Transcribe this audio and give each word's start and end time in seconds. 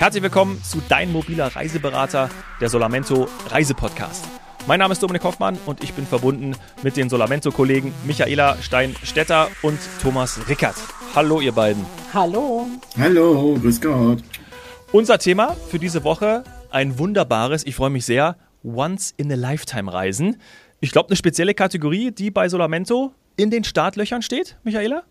Herzlich 0.00 0.22
willkommen 0.22 0.64
zu 0.64 0.80
Dein 0.88 1.12
mobiler 1.12 1.54
Reiseberater, 1.54 2.30
der 2.58 2.70
Solamento 2.70 3.28
Reisepodcast. 3.50 4.24
Mein 4.66 4.78
Name 4.78 4.92
ist 4.92 5.02
Dominik 5.02 5.22
Hoffmann 5.24 5.58
und 5.66 5.84
ich 5.84 5.92
bin 5.92 6.06
verbunden 6.06 6.56
mit 6.82 6.96
den 6.96 7.10
Solamento-Kollegen 7.10 7.92
Michaela 8.06 8.56
Stein-Stetter 8.62 9.50
und 9.60 9.78
Thomas 10.00 10.48
Rickert. 10.48 10.76
Hallo, 11.14 11.42
ihr 11.42 11.52
beiden. 11.52 11.84
Hallo. 12.14 12.66
Hallo, 12.98 13.58
grüß 13.60 13.78
Gott. 13.82 14.22
Unser 14.90 15.18
Thema 15.18 15.54
für 15.68 15.78
diese 15.78 16.02
Woche 16.02 16.44
ein 16.70 16.98
wunderbares, 16.98 17.66
ich 17.66 17.74
freue 17.74 17.90
mich 17.90 18.06
sehr, 18.06 18.38
Once-in-a-Lifetime-Reisen. 18.64 20.40
Ich 20.80 20.92
glaube, 20.92 21.10
eine 21.10 21.16
spezielle 21.16 21.52
Kategorie, 21.52 22.10
die 22.10 22.30
bei 22.30 22.48
Solamento 22.48 23.12
in 23.36 23.50
den 23.50 23.64
Startlöchern 23.64 24.22
steht, 24.22 24.56
Michaela? 24.64 25.02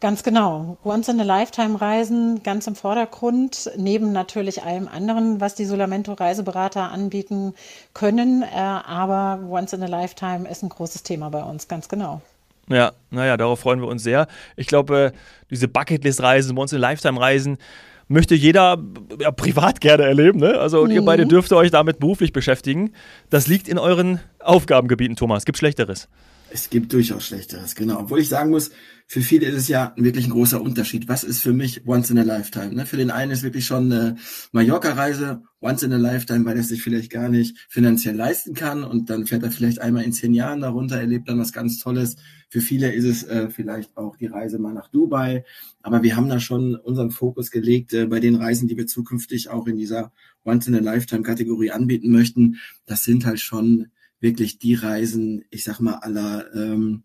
Ganz 0.00 0.22
genau. 0.22 0.76
Once-in-a-Lifetime-Reisen 0.84 2.42
ganz 2.44 2.68
im 2.68 2.76
Vordergrund, 2.76 3.68
neben 3.76 4.12
natürlich 4.12 4.62
allem 4.62 4.86
anderen, 4.86 5.40
was 5.40 5.56
die 5.56 5.64
Solamento-Reiseberater 5.64 6.92
anbieten 6.92 7.54
können. 7.94 8.42
Äh, 8.42 8.56
aber 8.56 9.40
Once-in-a-Lifetime 9.48 10.48
ist 10.48 10.62
ein 10.62 10.68
großes 10.68 11.02
Thema 11.02 11.30
bei 11.30 11.42
uns, 11.42 11.66
ganz 11.66 11.88
genau. 11.88 12.22
Ja, 12.68 12.92
naja, 13.10 13.36
darauf 13.36 13.60
freuen 13.60 13.80
wir 13.80 13.88
uns 13.88 14.04
sehr. 14.04 14.28
Ich 14.54 14.68
glaube, 14.68 15.12
diese 15.50 15.66
Bucketlist-Reisen, 15.66 16.56
Once-in-a-Lifetime-Reisen, 16.56 17.58
möchte 18.06 18.36
jeder 18.36 18.78
ja, 19.20 19.32
privat 19.32 19.80
gerne 19.80 20.04
erleben. 20.04 20.38
Ne? 20.38 20.58
Also 20.58 20.84
mhm. 20.84 20.92
ihr 20.92 21.04
beide 21.04 21.26
dürft 21.26 21.52
euch 21.52 21.72
damit 21.72 21.98
beruflich 21.98 22.32
beschäftigen. 22.32 22.92
Das 23.30 23.48
liegt 23.48 23.68
in 23.68 23.78
euren 23.78 24.20
Aufgabengebieten, 24.38 25.16
Thomas. 25.16 25.38
Es 25.38 25.44
gibt 25.44 25.58
Schlechteres. 25.58 26.08
Es 26.50 26.70
gibt 26.70 26.92
durchaus 26.92 27.26
Schlechteres, 27.26 27.74
genau. 27.74 28.00
Obwohl 28.00 28.20
ich 28.20 28.28
sagen 28.28 28.50
muss, 28.50 28.70
für 29.06 29.20
viele 29.20 29.46
ist 29.46 29.56
es 29.56 29.68
ja 29.68 29.94
wirklich 29.96 30.26
ein 30.26 30.32
großer 30.32 30.60
Unterschied. 30.60 31.08
Was 31.08 31.24
ist 31.24 31.40
für 31.40 31.52
mich 31.52 31.86
once 31.86 32.10
in 32.10 32.18
a 32.18 32.22
lifetime? 32.22 32.74
Ne? 32.74 32.86
Für 32.86 32.96
den 32.96 33.10
einen 33.10 33.32
ist 33.32 33.42
wirklich 33.42 33.66
schon 33.66 33.90
eine 33.90 34.16
Mallorca-Reise 34.52 35.42
once 35.60 35.82
in 35.82 35.92
a 35.92 35.96
lifetime, 35.96 36.44
weil 36.44 36.56
er 36.56 36.62
sich 36.62 36.82
vielleicht 36.82 37.10
gar 37.10 37.28
nicht 37.28 37.56
finanziell 37.68 38.14
leisten 38.14 38.54
kann 38.54 38.84
und 38.84 39.10
dann 39.10 39.26
fährt 39.26 39.42
er 39.42 39.50
vielleicht 39.50 39.80
einmal 39.80 40.04
in 40.04 40.12
zehn 40.12 40.34
Jahren 40.34 40.60
darunter, 40.60 41.00
erlebt 41.00 41.28
dann 41.28 41.38
was 41.38 41.52
ganz 41.52 41.78
Tolles. 41.78 42.16
Für 42.50 42.60
viele 42.60 42.92
ist 42.92 43.04
es 43.04 43.24
äh, 43.24 43.50
vielleicht 43.50 43.96
auch 43.96 44.16
die 44.16 44.26
Reise 44.26 44.58
mal 44.58 44.74
nach 44.74 44.88
Dubai. 44.88 45.44
Aber 45.82 46.02
wir 46.02 46.16
haben 46.16 46.28
da 46.28 46.40
schon 46.40 46.76
unseren 46.76 47.10
Fokus 47.10 47.50
gelegt 47.50 47.92
äh, 47.92 48.06
bei 48.06 48.20
den 48.20 48.36
Reisen, 48.36 48.68
die 48.68 48.76
wir 48.76 48.86
zukünftig 48.86 49.48
auch 49.50 49.66
in 49.66 49.76
dieser 49.76 50.12
once 50.44 50.66
in 50.66 50.74
a 50.74 50.80
lifetime 50.80 51.22
Kategorie 51.22 51.70
anbieten 51.70 52.10
möchten. 52.10 52.58
Das 52.86 53.04
sind 53.04 53.26
halt 53.26 53.40
schon 53.40 53.88
wirklich 54.20 54.58
die 54.58 54.74
Reisen, 54.74 55.44
ich 55.50 55.64
sag 55.64 55.80
mal, 55.80 55.96
aller 55.96 56.52
ähm, 56.54 57.04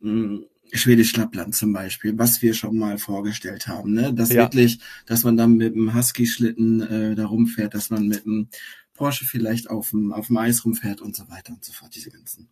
mm, 0.00 0.38
Schwedisch 0.72 1.16
Lappland 1.16 1.54
zum 1.54 1.72
Beispiel, 1.72 2.18
was 2.18 2.42
wir 2.42 2.52
schon 2.52 2.76
mal 2.76 2.98
vorgestellt 2.98 3.68
haben, 3.68 3.92
ne? 3.92 4.12
Dass 4.12 4.30
ja. 4.30 4.42
wirklich, 4.42 4.80
dass 5.06 5.22
man 5.22 5.36
dann 5.36 5.56
mit 5.56 5.74
dem 5.74 5.94
Husky-Schlitten 5.94 6.80
äh, 6.80 7.14
da 7.14 7.26
rumfährt, 7.26 7.74
dass 7.74 7.90
man 7.90 8.08
mit 8.08 8.24
dem 8.24 8.48
Porsche 8.94 9.24
vielleicht 9.24 9.70
auf 9.70 9.90
dem, 9.90 10.12
auf 10.12 10.26
dem 10.26 10.38
Eis 10.38 10.64
rumfährt 10.64 11.00
und 11.00 11.14
so 11.14 11.28
weiter 11.28 11.52
und 11.52 11.64
so 11.64 11.72
fort, 11.72 11.94
diese 11.94 12.10
ganzen 12.10 12.48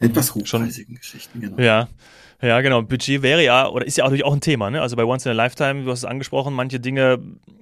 etwas 0.00 0.34
hochpreisigen 0.34 0.96
Geschichten, 0.96 1.40
genau. 1.40 1.58
Ja. 1.58 1.88
Ja, 2.40 2.60
genau. 2.60 2.82
Budget 2.82 3.22
wäre 3.22 3.42
ja, 3.42 3.68
oder 3.68 3.84
ist 3.84 3.96
ja 3.96 4.04
natürlich 4.04 4.24
auch 4.24 4.32
ein 4.32 4.40
Thema. 4.40 4.70
Ne? 4.70 4.80
Also 4.80 4.94
bei 4.94 5.04
Once 5.04 5.26
in 5.26 5.32
a 5.32 5.34
Lifetime, 5.34 5.82
du 5.82 5.90
hast 5.90 6.00
es 6.00 6.04
angesprochen, 6.04 6.54
manche 6.54 6.78
Dinge 6.78 7.18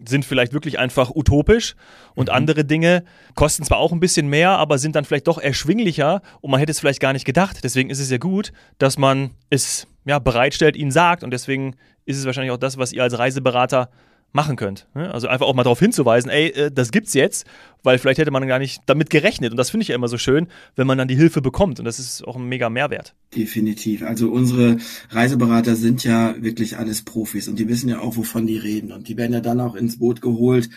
sind 0.06 0.26
vielleicht 0.26 0.52
wirklich 0.52 0.78
einfach 0.78 1.10
utopisch 1.14 1.76
und 2.14 2.28
mhm. 2.28 2.34
andere 2.34 2.64
Dinge 2.66 3.02
kosten 3.34 3.64
zwar 3.64 3.78
auch 3.78 3.92
ein 3.92 4.00
bisschen 4.00 4.28
mehr, 4.28 4.50
aber 4.50 4.76
sind 4.76 4.94
dann 4.94 5.06
vielleicht 5.06 5.28
doch 5.28 5.38
erschwinglicher 5.38 6.20
und 6.42 6.50
man 6.50 6.60
hätte 6.60 6.72
es 6.72 6.80
vielleicht 6.80 7.00
gar 7.00 7.14
nicht 7.14 7.24
gedacht. 7.24 7.64
Deswegen 7.64 7.88
ist 7.88 8.00
es 8.00 8.10
ja 8.10 8.18
gut, 8.18 8.52
dass 8.76 8.98
man 8.98 9.30
es 9.48 9.86
ja, 10.04 10.18
bereitstellt, 10.18 10.76
ihnen 10.76 10.90
sagt 10.90 11.24
und 11.24 11.30
deswegen 11.30 11.76
ist 12.04 12.18
es 12.18 12.26
wahrscheinlich 12.26 12.52
auch 12.52 12.58
das, 12.58 12.76
was 12.76 12.92
ihr 12.92 13.02
als 13.02 13.18
Reiseberater 13.18 13.88
machen 14.32 14.56
könnt. 14.56 14.86
Ne? 14.94 15.12
Also 15.12 15.28
einfach 15.28 15.46
auch 15.46 15.54
mal 15.54 15.62
darauf 15.62 15.78
hinzuweisen, 15.78 16.30
ey, 16.30 16.48
äh, 16.48 16.70
das 16.70 16.92
gibt's 16.92 17.14
jetzt, 17.14 17.46
weil 17.82 17.98
vielleicht 17.98 18.18
hätte 18.18 18.30
man 18.30 18.46
gar 18.46 18.58
nicht 18.58 18.82
damit 18.86 19.10
gerechnet. 19.10 19.50
Und 19.50 19.56
das 19.56 19.70
finde 19.70 19.82
ich 19.82 19.88
ja 19.88 19.94
immer 19.94 20.08
so 20.08 20.18
schön, 20.18 20.48
wenn 20.76 20.86
man 20.86 20.98
dann 20.98 21.08
die 21.08 21.16
Hilfe 21.16 21.40
bekommt. 21.40 21.78
Und 21.78 21.84
das 21.84 21.98
ist 21.98 22.26
auch 22.26 22.36
ein 22.36 22.48
mega 22.48 22.68
Mehrwert. 22.68 23.14
Definitiv. 23.34 24.02
Also 24.02 24.30
unsere 24.30 24.76
Reiseberater 25.10 25.76
sind 25.76 26.04
ja 26.04 26.34
wirklich 26.42 26.76
alles 26.76 27.02
Profis 27.02 27.48
und 27.48 27.58
die 27.58 27.68
wissen 27.68 27.88
ja 27.88 28.00
auch, 28.00 28.16
wovon 28.16 28.46
die 28.46 28.58
reden. 28.58 28.92
Und 28.92 29.08
die 29.08 29.16
werden 29.16 29.32
ja 29.32 29.40
dann 29.40 29.60
auch 29.60 29.74
ins 29.74 29.98
Boot 29.98 30.20
geholt, 30.20 30.68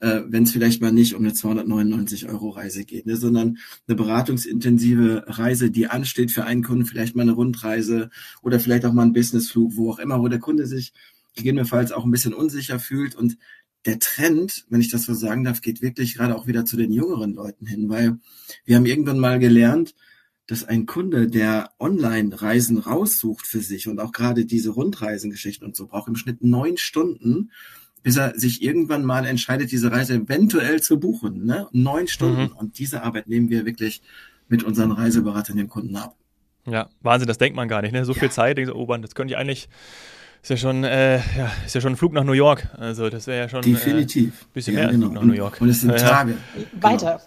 äh, 0.00 0.20
wenn 0.28 0.44
es 0.44 0.52
vielleicht 0.52 0.80
mal 0.80 0.92
nicht 0.92 1.14
um 1.14 1.24
eine 1.24 1.34
299 1.34 2.28
Euro 2.28 2.50
Reise 2.50 2.84
geht, 2.84 3.06
ne, 3.06 3.16
sondern 3.16 3.58
eine 3.86 3.96
beratungsintensive 3.96 5.24
Reise, 5.26 5.70
die 5.70 5.88
ansteht 5.88 6.30
für 6.30 6.44
einen 6.44 6.62
Kunden, 6.62 6.86
vielleicht 6.86 7.16
mal 7.16 7.22
eine 7.22 7.32
Rundreise 7.32 8.10
oder 8.42 8.60
vielleicht 8.60 8.84
auch 8.84 8.92
mal 8.92 9.02
ein 9.02 9.12
Businessflug, 9.12 9.76
wo 9.76 9.90
auch 9.90 9.98
immer, 9.98 10.20
wo 10.20 10.28
der 10.28 10.38
Kunde 10.38 10.66
sich 10.66 10.92
gegebenenfalls 11.38 11.92
auch 11.92 12.04
ein 12.04 12.10
bisschen 12.10 12.34
unsicher 12.34 12.78
fühlt. 12.78 13.14
Und 13.14 13.38
der 13.86 13.98
Trend, 13.98 14.66
wenn 14.68 14.80
ich 14.80 14.90
das 14.90 15.04
so 15.04 15.14
sagen 15.14 15.44
darf, 15.44 15.62
geht 15.62 15.80
wirklich 15.80 16.14
gerade 16.14 16.36
auch 16.36 16.46
wieder 16.46 16.64
zu 16.64 16.76
den 16.76 16.92
jüngeren 16.92 17.32
Leuten 17.32 17.66
hin, 17.66 17.88
weil 17.88 18.18
wir 18.64 18.76
haben 18.76 18.86
irgendwann 18.86 19.18
mal 19.18 19.38
gelernt, 19.38 19.94
dass 20.46 20.64
ein 20.64 20.86
Kunde, 20.86 21.28
der 21.28 21.70
Online-Reisen 21.78 22.78
raussucht 22.78 23.46
für 23.46 23.60
sich 23.60 23.86
und 23.86 24.00
auch 24.00 24.12
gerade 24.12 24.46
diese 24.46 24.70
Rundreisengeschichten 24.70 25.66
und 25.66 25.76
so, 25.76 25.86
braucht 25.86 26.08
im 26.08 26.16
Schnitt 26.16 26.42
neun 26.42 26.78
Stunden, 26.78 27.50
bis 28.02 28.16
er 28.16 28.38
sich 28.38 28.62
irgendwann 28.62 29.04
mal 29.04 29.26
entscheidet, 29.26 29.70
diese 29.70 29.92
Reise 29.92 30.14
eventuell 30.14 30.80
zu 30.80 30.98
buchen. 30.98 31.44
Ne? 31.44 31.68
Neun 31.72 32.08
Stunden. 32.08 32.44
Mhm. 32.44 32.56
Und 32.56 32.78
diese 32.78 33.02
Arbeit 33.02 33.28
nehmen 33.28 33.50
wir 33.50 33.66
wirklich 33.66 34.02
mit 34.48 34.64
unseren 34.64 34.92
Reiseberatern 34.92 35.56
den 35.56 35.68
Kunden 35.68 35.96
ab. 35.96 36.16
Ja, 36.66 36.88
Wahnsinn, 37.02 37.28
das 37.28 37.38
denkt 37.38 37.56
man 37.56 37.68
gar 37.68 37.82
nicht. 37.82 37.92
Ne? 37.92 38.04
So 38.04 38.12
ja. 38.12 38.20
viel 38.20 38.30
Zeit, 38.30 38.56
denkt 38.56 38.70
so, 38.70 38.76
oh, 38.76 38.96
das 38.96 39.14
könnte 39.14 39.32
ich 39.34 39.38
eigentlich 39.38 39.68
ist 40.42 40.50
ja 40.50 40.56
schon, 40.56 40.84
äh, 40.84 41.16
ja, 41.16 41.52
ist 41.66 41.74
ja 41.74 41.80
schon 41.80 41.92
ein 41.92 41.96
Flug 41.96 42.12
nach 42.12 42.24
New 42.24 42.32
York. 42.32 42.68
Also 42.78 43.08
das 43.10 43.26
wäre 43.26 43.40
ja 43.40 43.48
schon 43.48 43.62
definitiv 43.62 44.42
äh, 44.42 44.54
bisschen 44.54 44.76
ja, 44.76 44.84
mehr 44.84 44.92
genau. 44.92 45.08
nach 45.08 45.22
New 45.22 45.32
York. 45.32 45.60
Und 45.60 45.68
es 45.68 45.80
sind 45.80 45.96
Tage. 45.98 46.36
Weiter. 46.80 47.20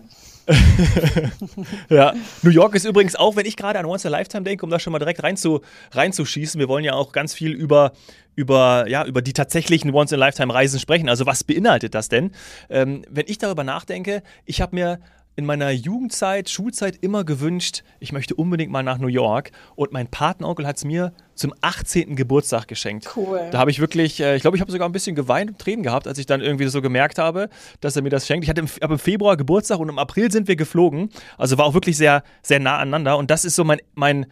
ja, 1.90 2.14
New 2.42 2.50
York 2.50 2.76
ist 2.76 2.86
übrigens 2.86 3.16
auch, 3.16 3.36
wenn 3.36 3.46
ich 3.46 3.56
gerade 3.56 3.80
an 3.80 3.86
Once 3.86 4.06
in 4.06 4.14
a 4.14 4.18
Lifetime 4.18 4.44
denke, 4.44 4.66
um 4.66 4.70
da 4.70 4.80
schon 4.80 4.92
mal 4.92 5.00
direkt 5.00 5.24
rein 5.24 5.38
zu, 5.38 5.62
reinzuschießen, 5.92 6.60
wir 6.60 6.68
wollen 6.68 6.84
ja 6.84 6.94
auch 6.94 7.12
ganz 7.12 7.34
viel 7.34 7.52
über, 7.52 7.94
über, 8.36 8.88
ja, 8.88 9.06
über 9.06 9.22
die 9.22 9.34
tatsächlichen 9.34 9.94
Once 9.94 10.12
in 10.12 10.22
a 10.22 10.26
Lifetime 10.26 10.54
Reisen 10.54 10.80
sprechen. 10.80 11.10
Also 11.10 11.26
was 11.26 11.44
beinhaltet 11.44 11.94
das 11.96 12.10
denn? 12.10 12.32
Ähm, 12.70 13.04
wenn 13.10 13.26
ich 13.28 13.38
darüber 13.38 13.64
nachdenke, 13.64 14.24
ich 14.46 14.62
habe 14.62 14.76
mir 14.76 15.00
in 15.36 15.46
meiner 15.46 15.72
Jugendzeit, 15.72 16.50
Schulzeit 16.50 16.98
immer 17.02 17.24
gewünscht, 17.24 17.84
ich 18.00 18.12
möchte 18.12 18.36
unbedingt 18.36 18.72
mal 18.72 18.84
nach 18.84 18.98
New 18.98 19.08
York. 19.08 19.52
Und 19.76 19.92
mein 19.92 20.08
Patenonkel 20.08 20.68
hat 20.68 20.78
es 20.78 20.86
mir 20.86 21.14
zum 21.36 21.54
18. 21.62 22.16
Geburtstag 22.16 22.68
geschenkt. 22.68 23.10
Cool. 23.16 23.42
Da 23.52 23.60
habe 23.60 23.72
ich 23.72 23.80
wirklich, 23.80 24.20
äh, 24.20 24.36
ich 24.36 24.42
glaube, 24.42 24.58
ich 24.58 24.62
habe 24.62 24.72
sogar 24.72 24.88
ein 24.88 24.92
bisschen 24.92 25.16
geweint 25.16 25.52
und 25.52 25.60
Tränen 25.60 25.84
gehabt, 25.84 26.08
als 26.08 26.18
ich 26.18 26.26
dann 26.26 26.42
irgendwie 26.42 26.68
so 26.68 26.82
gemerkt 26.82 27.18
habe, 27.18 27.50
dass 27.80 27.96
er 27.96 28.02
mir 28.02 28.10
das 28.10 28.28
schenkt. 28.28 28.44
Ich 28.44 28.50
hatte 28.50 28.62
im, 28.62 28.70
im 28.82 29.00
Februar 29.00 29.38
Geburtstag 29.38 29.80
und 29.80 29.90
im 29.90 30.00
April 30.00 30.32
sind 30.32 30.48
wir 30.48 30.56
geflogen. 30.56 31.10
Also 31.38 31.58
war 31.58 31.66
auch 31.66 31.74
wirklich 31.74 31.98
sehr, 31.98 32.24
sehr 32.42 32.60
nah 32.60 32.78
aneinander. 32.78 33.18
Und 33.18 33.32
das 33.32 33.46
ist 33.46 33.56
so 33.56 33.64
mein, 33.64 33.80
mein 33.96 34.28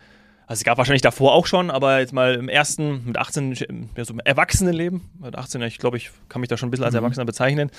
also 0.50 0.62
es 0.62 0.64
gab 0.64 0.80
wahrscheinlich 0.80 1.04
davor 1.04 1.36
auch 1.36 1.46
schon, 1.46 1.70
aber 1.70 2.00
jetzt 2.00 2.12
mal 2.12 2.34
im 2.34 2.50
ersten, 2.50 3.06
mit 3.06 3.20
18, 3.20 3.54
ja, 3.96 4.04
so 4.04 4.14
im 4.14 4.20
Erwachsenenleben, 4.20 5.02
mit 5.22 5.36
18, 5.36 5.62
ich 5.62 5.78
glaube, 5.78 5.98
ich 5.98 6.10
kann 6.28 6.42
mich 6.42 6.48
da 6.48 6.58
schon 6.58 6.70
ein 6.70 6.72
bisschen 6.72 6.86
als 6.86 6.96
mhm. 6.96 7.04
Erwachsener 7.04 7.26
bezeichnen. 7.26 7.70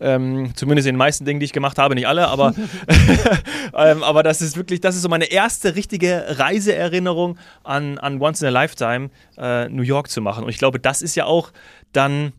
Ähm, 0.00 0.50
zumindest 0.56 0.88
in 0.88 0.94
den 0.94 0.98
meisten 0.98 1.24
Dingen, 1.24 1.38
die 1.38 1.44
ich 1.44 1.52
gemacht 1.52 1.78
habe, 1.78 1.94
nicht 1.94 2.08
alle, 2.08 2.26
aber, 2.26 2.54
ähm, 3.76 4.02
aber 4.02 4.24
das 4.24 4.42
ist 4.42 4.56
wirklich, 4.56 4.80
das 4.80 4.96
ist 4.96 5.02
so 5.02 5.08
meine 5.08 5.26
erste 5.26 5.76
richtige 5.76 6.24
Reiseerinnerung 6.40 7.38
an, 7.62 7.98
an 7.98 8.20
Once 8.20 8.42
in 8.42 8.48
a 8.48 8.50
Lifetime, 8.50 9.10
äh, 9.36 9.68
New 9.68 9.82
York 9.82 10.10
zu 10.10 10.20
machen. 10.20 10.42
Und 10.42 10.50
ich 10.50 10.58
glaube, 10.58 10.80
das 10.80 11.02
ist 11.02 11.14
ja 11.14 11.24
auch 11.24 11.52
dann 11.92 12.32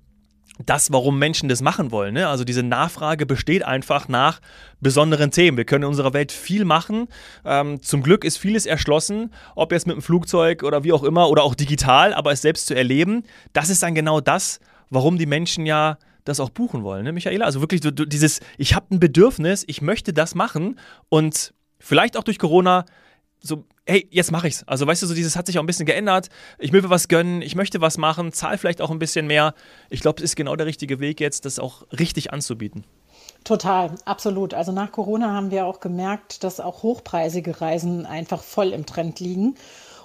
das, 0.66 0.92
warum 0.92 1.18
Menschen 1.18 1.48
das 1.48 1.62
machen 1.62 1.92
wollen. 1.92 2.14
Ne? 2.14 2.28
Also 2.28 2.44
diese 2.44 2.64
Nachfrage 2.64 3.26
besteht 3.26 3.64
einfach 3.64 4.08
nach 4.08 4.42
besonderen 4.82 5.32
Themen. 5.32 5.58
Wir 5.58 5.66
können 5.66 5.84
in 5.84 5.90
unserer 5.90 6.14
Welt 6.14 6.32
viel 6.32 6.66
machen. 6.66 7.08
Ähm, 7.46 7.82
zum 7.82 8.04
Glück 8.04 8.26
ist 8.26 8.38
vieles 8.38 8.66
erschlossen, 8.66 9.34
ob 9.56 9.72
jetzt 9.72 9.88
mit 9.88 9.96
dem 9.96 10.02
Flugzeug 10.02 10.64
oder 10.64 10.84
wie 10.84 10.92
auch 10.92 11.04
immer 11.04 11.30
oder 11.30 11.44
auch 11.44 11.56
digital, 11.56 12.14
aber 12.14 12.32
es 12.32 12.42
selbst 12.42 12.68
zu 12.68 12.76
erleben, 12.76 13.24
das 13.54 13.70
ist 13.70 13.84
dann 13.84 13.96
genau 13.96 14.20
das, 14.20 14.60
warum 14.90 15.18
die 15.18 15.26
Menschen 15.26 15.66
ja 15.66 15.98
das 16.26 16.40
auch 16.40 16.50
buchen 16.50 16.84
wollen, 16.84 17.06
ne, 17.06 17.14
Michaela? 17.14 17.46
Also 17.46 17.62
wirklich 17.62 17.82
du, 17.82 17.92
du, 17.92 18.06
dieses, 18.06 18.42
ich 18.58 18.76
habe 18.76 18.94
ein 18.94 19.00
Bedürfnis, 19.00 19.64
ich 19.68 19.82
möchte 19.82 20.14
das 20.14 20.36
machen 20.36 20.78
und 21.08 21.54
vielleicht 21.80 22.18
auch 22.18 22.24
durch 22.24 22.38
Corona 22.38 22.86
so, 23.42 23.64
hey, 23.86 24.08
jetzt 24.12 24.32
mache 24.32 24.48
ich's. 24.48 24.64
Also 24.68 24.86
weißt 24.86 25.02
du, 25.02 25.08
so 25.08 25.14
dieses 25.14 25.36
hat 25.36 25.48
sich 25.48 25.58
auch 25.58 25.64
ein 25.64 25.68
bisschen 25.68 25.86
geändert. 25.86 26.30
Ich 26.58 26.72
will 26.72 26.82
mir 26.82 26.90
was 26.90 27.08
gönnen, 27.08 27.42
ich 27.42 27.56
möchte 27.56 27.82
was 27.82 27.98
machen, 27.98 28.32
zahl 28.32 28.58
vielleicht 28.58 28.82
auch 28.82 28.92
ein 28.92 29.00
bisschen 29.00 29.28
mehr. 29.28 29.54
Ich 29.90 30.02
glaube, 30.02 30.18
es 30.18 30.24
ist 30.24 30.36
genau 30.36 30.56
der 30.56 30.66
richtige 30.66 31.00
Weg 31.00 31.20
jetzt, 31.20 31.46
das 31.46 31.60
auch 31.60 31.84
richtig 31.92 32.34
anzubieten. 32.34 32.84
Total, 33.44 33.92
absolut. 34.06 34.54
Also 34.54 34.72
nach 34.72 34.92
Corona 34.92 35.34
haben 35.34 35.52
wir 35.52 35.66
auch 35.66 35.80
gemerkt, 35.80 36.44
dass 36.44 36.60
auch 36.60 36.84
hochpreisige 36.84 37.62
Reisen 37.62 38.06
einfach 38.06 38.44
voll 38.44 38.74
im 38.74 38.86
Trend 38.86 39.20
liegen. 39.20 39.56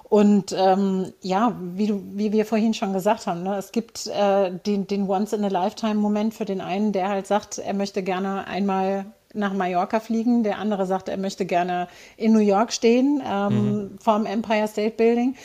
Und 0.04 0.54
ähm, 0.56 1.12
ja, 1.22 1.56
wie, 1.60 1.88
du, 1.88 2.00
wie 2.12 2.30
wir 2.30 2.46
vorhin 2.46 2.74
schon 2.74 2.92
gesagt 2.92 3.26
haben, 3.26 3.42
ne, 3.42 3.56
es 3.56 3.72
gibt 3.72 4.06
äh, 4.06 4.52
den, 4.64 4.86
den 4.86 5.08
Once-in-a-Lifetime-Moment 5.08 6.34
für 6.34 6.44
den 6.44 6.60
einen, 6.60 6.92
der 6.92 7.08
halt 7.08 7.26
sagt, 7.26 7.58
er 7.58 7.74
möchte 7.74 8.02
gerne 8.02 8.46
einmal 8.46 9.06
nach 9.34 9.52
Mallorca 9.52 10.00
fliegen. 10.00 10.42
Der 10.42 10.58
andere 10.58 10.86
sagt, 10.86 11.08
er 11.08 11.16
möchte 11.16 11.46
gerne 11.46 11.88
in 12.16 12.32
New 12.32 12.38
York 12.38 12.72
stehen, 12.72 13.22
ähm, 13.26 13.48
mhm. 13.54 13.98
vorm 14.00 14.26
Empire 14.26 14.68
State 14.68 14.96
Building. 14.96 15.36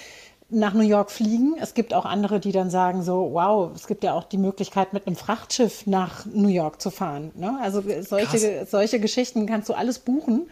nach 0.52 0.74
New 0.74 0.82
York 0.82 1.12
fliegen. 1.12 1.56
Es 1.60 1.76
gibt 1.76 1.94
auch 1.94 2.06
andere, 2.06 2.40
die 2.40 2.52
dann 2.52 2.72
sagen 2.72 3.04
so, 3.04 3.30
wow, 3.34 3.72
es 3.76 3.86
gibt 3.86 4.04
ja 4.04 4.14
auch 4.14 4.24
die 4.24 4.40
Möglichkeit, 4.40 4.94
mit 4.94 5.06
einem 5.06 5.16
Frachtschiff 5.16 5.86
nach 5.86 6.26
New 6.26 6.48
York 6.48 6.82
zu 6.82 6.90
fahren. 6.90 7.32
Ne? 7.36 7.60
Also 7.62 7.84
solche, 8.02 8.66
solche 8.66 9.00
Geschichten 9.00 9.46
kannst 9.46 9.70
du 9.70 9.74
alles 9.74 10.00
buchen. 10.00 10.50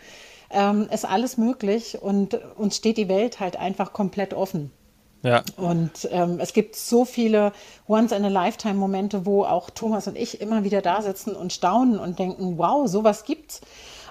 Ähm, 0.50 0.88
ist 0.94 1.04
alles 1.04 1.38
möglich 1.38 2.02
und 2.02 2.40
uns 2.56 2.78
steht 2.78 2.98
die 2.98 3.10
Welt 3.10 3.42
halt 3.42 3.58
einfach 3.58 3.92
komplett 3.92 4.34
offen. 4.34 4.72
Ja. 5.24 5.44
Und 5.58 6.08
ähm, 6.12 6.40
es 6.40 6.54
gibt 6.54 6.76
so 6.76 7.06
viele 7.06 7.52
Once-in-a-Lifetime-Momente, 7.88 9.26
wo 9.26 9.44
auch 9.44 9.70
Thomas 9.70 10.08
und 10.08 10.18
ich 10.18 10.42
immer 10.42 10.64
wieder 10.64 10.82
da 10.82 11.02
sitzen 11.02 11.36
und 11.36 11.54
staunen 11.54 12.00
und 12.00 12.20
denken, 12.20 12.58
wow, 12.58 12.88
sowas 12.88 13.24
gibt's. 13.24 13.62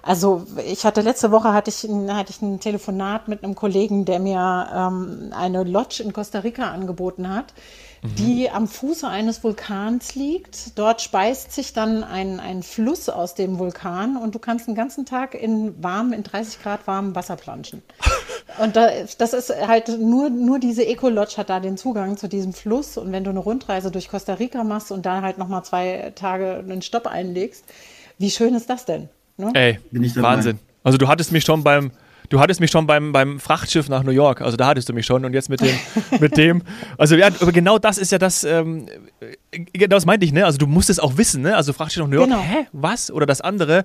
Also 0.06 0.46
ich 0.64 0.84
hatte 0.86 1.00
letzte 1.00 1.32
Woche 1.32 1.52
hatte 1.52 1.68
ich, 1.68 1.82
hatte 1.82 2.30
ich 2.30 2.40
ein 2.40 2.60
Telefonat 2.60 3.26
mit 3.26 3.42
einem 3.42 3.56
Kollegen, 3.56 4.04
der 4.04 4.20
mir 4.20 4.68
ähm, 4.72 5.32
eine 5.36 5.64
Lodge 5.64 6.00
in 6.00 6.12
Costa 6.12 6.38
Rica 6.38 6.70
angeboten 6.70 7.28
hat, 7.28 7.54
mhm. 8.02 8.14
die 8.14 8.48
am 8.48 8.68
Fuße 8.68 9.08
eines 9.08 9.42
Vulkans 9.42 10.14
liegt. 10.14 10.78
Dort 10.78 11.02
speist 11.02 11.50
sich 11.50 11.72
dann 11.72 12.04
ein, 12.04 12.38
ein 12.38 12.62
Fluss 12.62 13.08
aus 13.08 13.34
dem 13.34 13.58
Vulkan 13.58 14.16
und 14.16 14.36
du 14.36 14.38
kannst 14.38 14.68
den 14.68 14.76
ganzen 14.76 15.06
Tag 15.06 15.34
in 15.34 15.82
warm, 15.82 16.12
in 16.12 16.22
30 16.22 16.62
Grad 16.62 16.86
warmem 16.86 17.16
Wasser 17.16 17.34
planschen. 17.34 17.82
Und 18.58 18.76
da, 18.76 18.88
das 19.18 19.32
ist 19.32 19.52
halt 19.66 19.88
nur, 19.98 20.30
nur 20.30 20.58
diese 20.58 20.86
Eco-Lodge 20.86 21.36
hat 21.36 21.50
da 21.50 21.60
den 21.60 21.76
Zugang 21.76 22.16
zu 22.16 22.28
diesem 22.28 22.52
Fluss. 22.52 22.96
Und 22.96 23.12
wenn 23.12 23.24
du 23.24 23.30
eine 23.30 23.40
Rundreise 23.40 23.90
durch 23.90 24.08
Costa 24.08 24.34
Rica 24.34 24.64
machst 24.64 24.92
und 24.92 25.04
da 25.04 25.22
halt 25.22 25.38
nochmal 25.38 25.64
zwei 25.64 26.12
Tage 26.14 26.56
einen 26.58 26.82
Stopp 26.82 27.06
einlegst, 27.06 27.64
wie 28.18 28.30
schön 28.30 28.54
ist 28.54 28.70
das 28.70 28.84
denn? 28.84 29.08
Ne? 29.36 29.50
Ey, 29.54 29.78
Wahnsinn. 30.16 30.58
Also 30.82 30.98
du 30.98 31.08
hattest 31.08 31.32
mich 31.32 31.44
schon 31.44 31.62
beim, 31.64 31.90
du 32.28 32.40
hattest 32.40 32.60
mich 32.60 32.70
schon 32.70 32.86
beim, 32.86 33.12
beim 33.12 33.40
Frachtschiff 33.40 33.88
nach 33.88 34.02
New 34.02 34.12
York, 34.12 34.40
also 34.40 34.56
da 34.56 34.68
hattest 34.68 34.88
du 34.88 34.92
mich 34.92 35.04
schon 35.04 35.24
und 35.24 35.34
jetzt 35.34 35.50
mit 35.50 35.60
dem, 35.60 35.76
mit 36.20 36.36
dem, 36.36 36.62
also 36.96 37.16
ja, 37.16 37.26
aber 37.26 37.52
genau 37.52 37.78
das 37.78 37.98
ist 37.98 38.12
ja 38.12 38.18
das, 38.18 38.44
ähm, 38.44 38.86
genau 39.50 39.96
das 39.96 40.06
meinte 40.06 40.24
ich, 40.24 40.32
ne? 40.32 40.46
Also 40.46 40.58
du 40.58 40.66
musst 40.66 40.88
es 40.88 41.00
auch 41.00 41.16
wissen, 41.16 41.42
ne? 41.42 41.56
Also 41.56 41.72
Frachtschiff 41.72 42.02
nach 42.02 42.08
New 42.08 42.16
York, 42.16 42.30
genau. 42.30 42.40
hä, 42.40 42.66
was? 42.72 43.10
Oder 43.10 43.26
das 43.26 43.40
andere, 43.40 43.84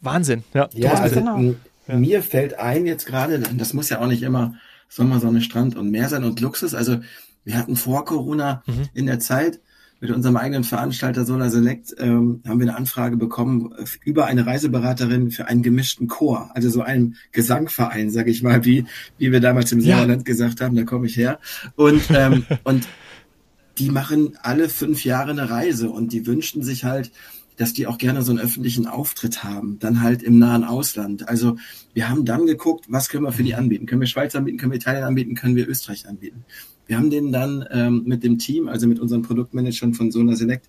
Wahnsinn, 0.00 0.42
ja. 0.54 0.68
Ja, 0.72 0.94
also 0.94 1.16
genau. 1.16 1.54
Ja. 1.86 1.96
mir 1.96 2.22
fällt 2.22 2.58
ein 2.58 2.86
jetzt 2.86 3.06
gerade, 3.06 3.38
das 3.38 3.72
muss 3.72 3.88
ja 3.88 4.00
auch 4.00 4.06
nicht 4.06 4.22
immer 4.22 4.54
Sommer, 4.88 5.20
Sonne, 5.20 5.40
Strand 5.40 5.76
und 5.76 5.90
Meer 5.90 6.08
sein 6.08 6.24
und 6.24 6.40
Luxus, 6.40 6.74
also 6.74 6.98
wir 7.44 7.56
hatten 7.56 7.76
vor 7.76 8.04
Corona 8.04 8.62
mhm. 8.66 8.88
in 8.94 9.06
der 9.06 9.18
Zeit, 9.18 9.60
mit 10.02 10.10
unserem 10.10 10.36
eigenen 10.36 10.64
Veranstalter 10.64 11.24
Solar 11.24 11.48
Select 11.48 11.94
ähm, 11.98 12.42
haben 12.44 12.58
wir 12.58 12.66
eine 12.66 12.76
Anfrage 12.76 13.16
bekommen 13.16 13.72
über 14.04 14.26
eine 14.26 14.44
Reiseberaterin 14.44 15.30
für 15.30 15.46
einen 15.46 15.62
gemischten 15.62 16.08
Chor, 16.08 16.50
also 16.54 16.68
so 16.70 16.82
einen 16.82 17.14
Gesangverein, 17.30 18.10
sage 18.10 18.32
ich 18.32 18.42
mal, 18.42 18.64
wie 18.64 18.84
wie 19.16 19.30
wir 19.30 19.38
damals 19.38 19.70
im 19.70 19.78
ja. 19.78 19.98
Sauerland 19.98 20.24
gesagt 20.24 20.60
haben, 20.60 20.74
da 20.74 20.82
komme 20.82 21.06
ich 21.06 21.16
her. 21.16 21.38
Und 21.76 22.02
ähm, 22.10 22.44
und 22.64 22.88
die 23.78 23.90
machen 23.90 24.36
alle 24.42 24.68
fünf 24.68 25.04
Jahre 25.04 25.30
eine 25.30 25.48
Reise 25.48 25.88
und 25.88 26.12
die 26.12 26.26
wünschten 26.26 26.64
sich 26.64 26.84
halt, 26.84 27.12
dass 27.56 27.72
die 27.72 27.86
auch 27.86 27.98
gerne 27.98 28.22
so 28.22 28.32
einen 28.32 28.40
öffentlichen 28.40 28.86
Auftritt 28.86 29.44
haben, 29.44 29.78
dann 29.78 30.02
halt 30.02 30.22
im 30.22 30.38
nahen 30.38 30.64
Ausland. 30.64 31.28
Also 31.28 31.56
wir 31.94 32.08
haben 32.08 32.24
dann 32.24 32.46
geguckt, 32.46 32.86
was 32.88 33.08
können 33.08 33.24
wir 33.24 33.32
für 33.32 33.42
die 33.42 33.54
anbieten? 33.54 33.86
Können 33.86 34.00
wir 34.00 34.08
Schweiz 34.08 34.34
anbieten? 34.34 34.58
Können 34.58 34.72
wir 34.72 34.76
Italien 34.76 35.04
anbieten? 35.04 35.34
Können 35.34 35.56
wir 35.56 35.68
Österreich 35.68 36.08
anbieten? 36.08 36.44
Wir 36.86 36.96
haben 36.96 37.10
den 37.10 37.32
dann 37.32 37.64
ähm, 37.70 38.02
mit 38.06 38.24
dem 38.24 38.38
Team, 38.38 38.68
also 38.68 38.86
mit 38.86 39.00
unseren 39.00 39.22
Produktmanagern 39.22 39.94
von 39.94 40.10
Solar 40.10 40.36
Select, 40.36 40.68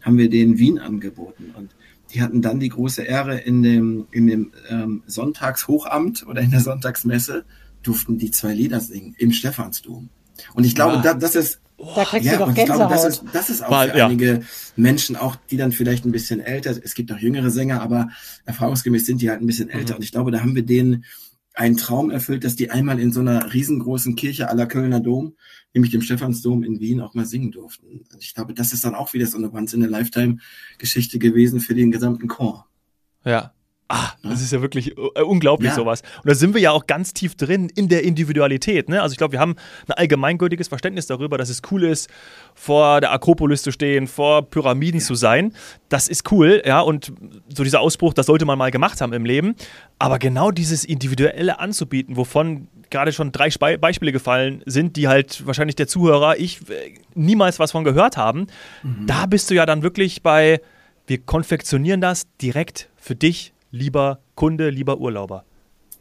haben 0.00 0.18
wir 0.18 0.30
den 0.30 0.58
Wien 0.58 0.78
angeboten. 0.78 1.52
Und 1.56 1.70
die 2.12 2.22
hatten 2.22 2.42
dann 2.42 2.60
die 2.60 2.70
große 2.70 3.02
Ehre 3.02 3.38
in 3.38 3.62
dem, 3.62 4.06
in 4.10 4.26
dem 4.26 4.52
ähm, 4.68 5.02
Sonntagshochamt 5.06 6.26
oder 6.26 6.40
in 6.40 6.50
der 6.50 6.60
Sonntagsmesse 6.60 7.44
durften 7.82 8.18
die 8.18 8.30
zwei 8.30 8.54
Lieder 8.54 8.80
singen 8.80 9.14
im 9.18 9.32
Stephansdom. 9.32 10.08
Und 10.54 10.64
ich 10.64 10.74
glaube, 10.74 10.96
ja. 10.96 11.02
da, 11.02 11.14
das 11.14 11.34
ist 11.34 11.60
da 11.94 12.04
kriegst 12.04 12.26
ja, 12.26 12.32
du 12.32 12.38
doch 12.44 12.54
Gänsehaut. 12.54 12.88
Glaube, 12.88 12.94
das, 12.94 13.04
ist, 13.04 13.24
das 13.32 13.50
ist 13.50 13.62
auch 13.64 13.70
Weil, 13.70 13.90
für 13.90 13.98
ja. 13.98 14.06
einige 14.06 14.42
Menschen, 14.76 15.16
auch 15.16 15.36
die 15.50 15.56
dann 15.56 15.72
vielleicht 15.72 16.04
ein 16.04 16.12
bisschen 16.12 16.40
älter, 16.40 16.70
es 16.70 16.94
gibt 16.94 17.12
auch 17.12 17.18
jüngere 17.18 17.50
Sänger, 17.50 17.80
aber 17.80 18.08
erfahrungsgemäß 18.44 19.06
sind 19.06 19.22
die 19.22 19.30
halt 19.30 19.40
ein 19.40 19.46
bisschen 19.46 19.70
älter. 19.70 19.94
Mhm. 19.94 19.96
Und 19.96 20.04
ich 20.04 20.12
glaube, 20.12 20.30
da 20.30 20.40
haben 20.40 20.54
wir 20.54 20.64
denen 20.64 21.04
einen 21.54 21.76
Traum 21.76 22.10
erfüllt, 22.10 22.44
dass 22.44 22.56
die 22.56 22.70
einmal 22.70 23.00
in 23.00 23.12
so 23.12 23.20
einer 23.20 23.52
riesengroßen 23.52 24.14
Kirche 24.16 24.48
aller 24.48 24.66
Kölner 24.66 25.00
Dom, 25.00 25.34
nämlich 25.74 25.90
dem 25.90 26.02
Stephansdom 26.02 26.62
in 26.62 26.80
Wien, 26.80 27.00
auch 27.00 27.14
mal 27.14 27.26
singen 27.26 27.50
durften. 27.50 28.04
Ich 28.18 28.34
glaube, 28.34 28.54
das 28.54 28.72
ist 28.72 28.84
dann 28.84 28.94
auch 28.94 29.12
wieder 29.12 29.26
so 29.26 29.36
eine 29.36 29.52
Once 29.52 29.74
in 29.74 29.84
a 29.84 29.86
Lifetime 29.86 30.38
Geschichte 30.78 31.18
gewesen 31.18 31.60
für 31.60 31.74
den 31.74 31.90
gesamten 31.90 32.28
Chor. 32.28 32.66
Ja, 33.24 33.52
Ah, 33.92 34.12
das 34.22 34.40
ist 34.40 34.52
ja 34.52 34.62
wirklich 34.62 34.96
äh, 34.96 35.22
unglaublich 35.22 35.70
ja. 35.70 35.74
sowas. 35.74 36.02
Und 36.18 36.30
da 36.30 36.36
sind 36.36 36.54
wir 36.54 36.60
ja 36.60 36.70
auch 36.70 36.86
ganz 36.86 37.12
tief 37.12 37.34
drin 37.34 37.68
in 37.74 37.88
der 37.88 38.04
Individualität. 38.04 38.88
Ne? 38.88 39.02
Also 39.02 39.14
ich 39.14 39.18
glaube, 39.18 39.32
wir 39.32 39.40
haben 39.40 39.56
ein 39.88 39.94
allgemeingültiges 39.94 40.68
Verständnis 40.68 41.08
darüber, 41.08 41.38
dass 41.38 41.48
es 41.48 41.60
cool 41.72 41.82
ist, 41.82 42.08
vor 42.54 43.00
der 43.00 43.10
Akropolis 43.10 43.64
zu 43.64 43.72
stehen, 43.72 44.06
vor 44.06 44.48
Pyramiden 44.48 45.00
ja. 45.00 45.06
zu 45.06 45.16
sein. 45.16 45.54
Das 45.88 46.06
ist 46.06 46.30
cool, 46.30 46.62
ja. 46.64 46.78
Und 46.78 47.12
so 47.48 47.64
dieser 47.64 47.80
Ausbruch, 47.80 48.14
das 48.14 48.26
sollte 48.26 48.44
man 48.44 48.56
mal 48.56 48.70
gemacht 48.70 49.00
haben 49.00 49.12
im 49.12 49.24
Leben. 49.24 49.56
Aber 49.98 50.20
genau 50.20 50.52
dieses 50.52 50.84
Individuelle 50.84 51.58
anzubieten, 51.58 52.16
wovon 52.16 52.68
gerade 52.90 53.12
schon 53.12 53.32
drei 53.32 53.50
Spe 53.50 53.76
Beispiele 53.76 54.12
gefallen 54.12 54.62
sind, 54.66 54.94
die 54.94 55.08
halt 55.08 55.44
wahrscheinlich 55.48 55.74
der 55.74 55.88
Zuhörer, 55.88 56.38
ich 56.38 56.60
äh, 56.70 56.94
niemals 57.16 57.58
was 57.58 57.72
von 57.72 57.82
gehört 57.82 58.16
haben, 58.16 58.46
mhm. 58.84 59.08
da 59.08 59.26
bist 59.26 59.50
du 59.50 59.54
ja 59.54 59.66
dann 59.66 59.82
wirklich 59.82 60.22
bei, 60.22 60.60
wir 61.08 61.18
konfektionieren 61.18 62.00
das 62.00 62.28
direkt 62.40 62.88
für 62.96 63.16
dich 63.16 63.52
lieber 63.70 64.20
Kunde, 64.34 64.70
lieber 64.70 65.00
Urlauber. 65.00 65.44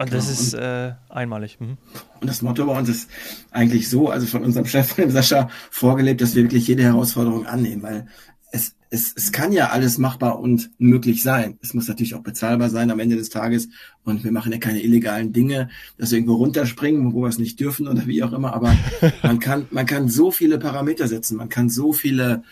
Und 0.01 0.13
das 0.13 0.27
genau. 0.27 0.39
ist 0.39 0.54
äh, 0.54 0.94
einmalig. 1.10 1.60
Mhm. 1.60 1.77
Und 2.21 2.27
das 2.27 2.42
Motto 2.42 2.66
bei 2.66 2.77
uns 2.77 2.88
ist 2.88 3.10
eigentlich 3.51 3.89
so, 3.89 4.10
also 4.10 4.27
von 4.27 4.44
unserem 4.44 4.66
Chef, 4.66 4.88
von 4.94 5.04
dem 5.04 5.12
Sascha, 5.12 5.50
vorgelebt, 5.69 6.21
dass 6.21 6.36
wir 6.36 6.44
wirklich 6.44 6.68
jede 6.68 6.83
Herausforderung 6.83 7.45
annehmen, 7.45 7.83
weil 7.83 8.07
es, 8.51 8.75
es, 8.89 9.13
es 9.16 9.33
kann 9.33 9.51
ja 9.51 9.69
alles 9.69 9.98
machbar 9.98 10.39
und 10.39 10.71
möglich 10.77 11.21
sein. 11.21 11.60
Es 11.62 11.74
muss 11.74 11.89
natürlich 11.89 12.16
auch 12.16 12.24
bezahlbar 12.24 12.69
sein 12.69 12.92
am 12.92 13.00
Ende 13.00 13.18
des 13.18 13.30
Tages. 13.30 13.68
Und 14.06 14.24
wir 14.24 14.31
machen 14.31 14.54
ja 14.54 14.57
keine 14.57 14.81
illegalen 14.81 15.33
Dinge, 15.33 15.69
dass 15.98 16.12
wir 16.12 16.18
irgendwo 16.18 16.36
runterspringen, 16.36 17.13
wo 17.13 17.22
wir 17.22 17.27
es 17.27 17.38
nicht 17.38 17.60
dürfen 17.60 17.88
oder 17.88 18.07
wie 18.07 18.24
auch 18.24 18.31
immer. 18.31 18.54
Aber 18.54 18.74
man 19.22 19.39
kann, 19.39 19.68
man 19.69 19.86
kann 19.86 20.07
so 20.07 20.31
viele 20.31 20.60
Parameter 20.60 21.10
setzen. 21.10 21.36
Man 21.36 21.50
kann 21.50 21.69
so 21.69 21.92
viele 21.92 22.44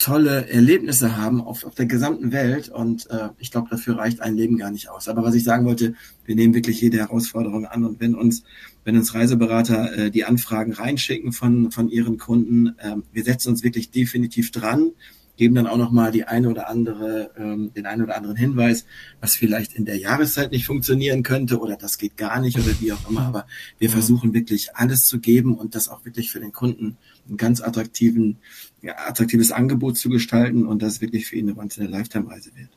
tolle 0.00 0.48
Erlebnisse 0.48 1.16
haben 1.16 1.40
auf, 1.40 1.64
auf 1.64 1.74
der 1.74 1.86
gesamten 1.86 2.32
Welt 2.32 2.68
und 2.70 3.08
äh, 3.10 3.28
ich 3.38 3.50
glaube, 3.50 3.68
dafür 3.70 3.98
reicht 3.98 4.20
ein 4.20 4.34
Leben 4.34 4.56
gar 4.56 4.70
nicht 4.70 4.88
aus. 4.88 5.08
Aber 5.08 5.22
was 5.22 5.34
ich 5.34 5.44
sagen 5.44 5.66
wollte, 5.66 5.94
wir 6.24 6.34
nehmen 6.34 6.54
wirklich 6.54 6.80
jede 6.80 6.96
Herausforderung 6.98 7.66
an 7.66 7.84
und 7.84 8.00
wenn 8.00 8.14
uns, 8.14 8.42
wenn 8.84 8.96
uns 8.96 9.14
Reiseberater 9.14 9.96
äh, 9.96 10.10
die 10.10 10.24
Anfragen 10.24 10.72
reinschicken 10.72 11.32
von, 11.32 11.70
von 11.70 11.88
ihren 11.88 12.16
Kunden, 12.18 12.68
äh, 12.78 12.96
wir 13.12 13.24
setzen 13.24 13.50
uns 13.50 13.62
wirklich 13.62 13.90
definitiv 13.90 14.50
dran, 14.50 14.92
geben 15.40 15.54
dann 15.54 15.66
auch 15.66 15.78
nochmal 15.78 16.12
die 16.12 16.24
eine 16.24 16.50
oder 16.50 16.68
andere, 16.68 17.30
ähm, 17.38 17.72
den 17.72 17.86
einen 17.86 18.02
oder 18.02 18.14
anderen 18.14 18.36
Hinweis, 18.36 18.84
was 19.22 19.36
vielleicht 19.36 19.72
in 19.72 19.86
der 19.86 19.96
Jahreszeit 19.96 20.52
nicht 20.52 20.66
funktionieren 20.66 21.22
könnte 21.22 21.58
oder 21.60 21.76
das 21.76 21.96
geht 21.96 22.18
gar 22.18 22.42
nicht 22.42 22.58
oder 22.58 22.78
wie 22.78 22.92
auch 22.92 23.08
immer. 23.08 23.22
Aber 23.22 23.46
wir 23.78 23.88
ja. 23.88 23.92
versuchen 23.92 24.34
wirklich 24.34 24.76
alles 24.76 25.06
zu 25.06 25.18
geben 25.18 25.56
und 25.56 25.74
das 25.74 25.88
auch 25.88 26.04
wirklich 26.04 26.30
für 26.30 26.40
den 26.40 26.52
Kunden 26.52 26.98
einen 27.26 27.38
ganz 27.38 27.62
attraktiven 27.62 28.36
ja, 28.82 28.98
attraktives 29.08 29.50
Angebot 29.50 29.96
zu 29.96 30.10
gestalten 30.10 30.66
und 30.66 30.82
das 30.82 31.00
wirklich 31.00 31.26
für 31.26 31.36
ihn 31.36 31.48
eine 31.48 31.58
Once-in-a-Lifetime-Reise 31.58 32.50
wird. 32.54 32.68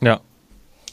Ja. 0.00 0.20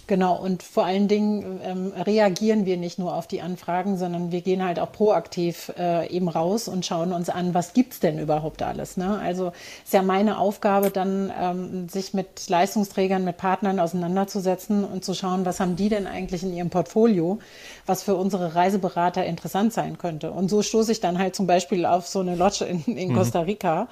Genau, 0.08 0.36
und 0.36 0.62
vor 0.64 0.86
allen 0.86 1.08
Dingen 1.08 1.62
ähm, 1.64 1.94
reagieren 1.96 2.66
wir 2.66 2.78
nicht 2.78 3.00
nur 3.00 3.16
auf 3.16 3.28
die 3.28 3.42
Anfragen, 3.42 3.98
sondern 3.98 4.32
wir 4.32 4.42
gehen 4.42 4.64
halt 4.64 4.80
auch 4.80 4.92
proaktiv 4.92 5.72
äh, 5.78 6.10
eben 6.10 6.28
raus 6.28 6.68
und 6.68 6.86
schauen 6.86 7.14
uns 7.14 7.30
an, 7.30 7.54
was 7.54 7.74
gibt 7.74 7.94
es 7.94 8.00
denn 8.00 8.20
überhaupt 8.20 8.62
alles. 8.62 8.98
Ne? 8.98 9.20
Also 9.20 9.52
ist 9.84 9.94
ja 9.94 10.02
meine 10.02 10.38
Aufgabe 10.38 10.90
dann, 10.90 11.32
ähm, 11.40 11.88
sich 11.88 12.14
mit 12.14 12.50
Leistungsträgern, 12.50 13.24
mit 13.24 13.38
Partnern 13.38 13.80
auseinanderzusetzen 13.80 14.84
und 14.84 15.06
zu 15.06 15.14
schauen, 15.14 15.46
was 15.46 15.60
haben 15.60 15.76
die 15.76 15.90
denn 15.90 16.08
eigentlich 16.08 16.44
in 16.44 16.54
ihrem 16.54 16.70
Portfolio, 16.70 17.40
was 17.86 18.04
für 18.04 18.16
unsere 18.16 18.56
Reiseberater 18.56 19.26
interessant 19.26 19.72
sein 19.72 19.98
könnte. 19.98 20.32
Und 20.32 20.50
so 20.50 20.62
stoße 20.62 20.92
ich 20.92 21.00
dann 21.00 21.20
halt 21.20 21.36
zum 21.36 21.48
Beispiel 21.48 21.86
auf 21.86 22.08
so 22.08 22.20
eine 22.20 22.36
Lodge 22.36 22.66
in, 22.66 22.84
in 22.84 23.10
mhm. 23.10 23.16
Costa 23.16 23.42
Rica 23.42 23.88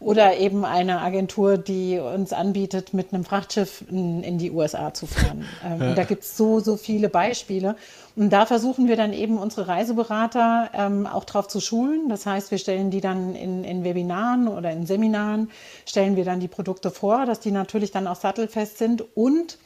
oder 0.00 0.36
eben 0.36 0.64
eine 0.64 1.00
Agentur, 1.00 1.58
die 1.58 1.98
uns 1.98 2.32
anbietet, 2.32 2.94
mit 2.94 3.12
einem 3.12 3.24
Frachtschiff 3.24 3.84
in, 3.90 4.22
in 4.22 4.38
die 4.38 4.50
USA 4.50 4.92
zu 4.94 5.06
fahren. 5.06 5.44
Ähm, 5.64 5.80
ja. 5.80 5.94
Da 5.94 6.04
gibt 6.04 6.22
es 6.22 6.36
so, 6.36 6.60
so 6.60 6.76
viele 6.76 7.08
Beispiele. 7.08 7.76
Und 8.14 8.30
da 8.30 8.46
versuchen 8.46 8.88
wir 8.88 8.96
dann 8.96 9.12
eben 9.12 9.38
unsere 9.38 9.68
Reiseberater 9.68 10.70
ähm, 10.74 11.06
auch 11.06 11.24
drauf 11.24 11.48
zu 11.48 11.60
schulen. 11.60 12.08
Das 12.08 12.26
heißt, 12.26 12.50
wir 12.50 12.58
stellen 12.58 12.90
die 12.90 13.00
dann 13.00 13.34
in, 13.34 13.64
in 13.64 13.84
Webinaren 13.84 14.48
oder 14.48 14.70
in 14.70 14.86
Seminaren, 14.86 15.50
stellen 15.86 16.16
wir 16.16 16.24
dann 16.24 16.40
die 16.40 16.48
Produkte 16.48 16.90
vor, 16.90 17.26
dass 17.26 17.40
die 17.40 17.50
natürlich 17.50 17.90
dann 17.90 18.06
auch 18.06 18.16
sattelfest 18.16 18.78
sind 18.78 19.04
und 19.16 19.58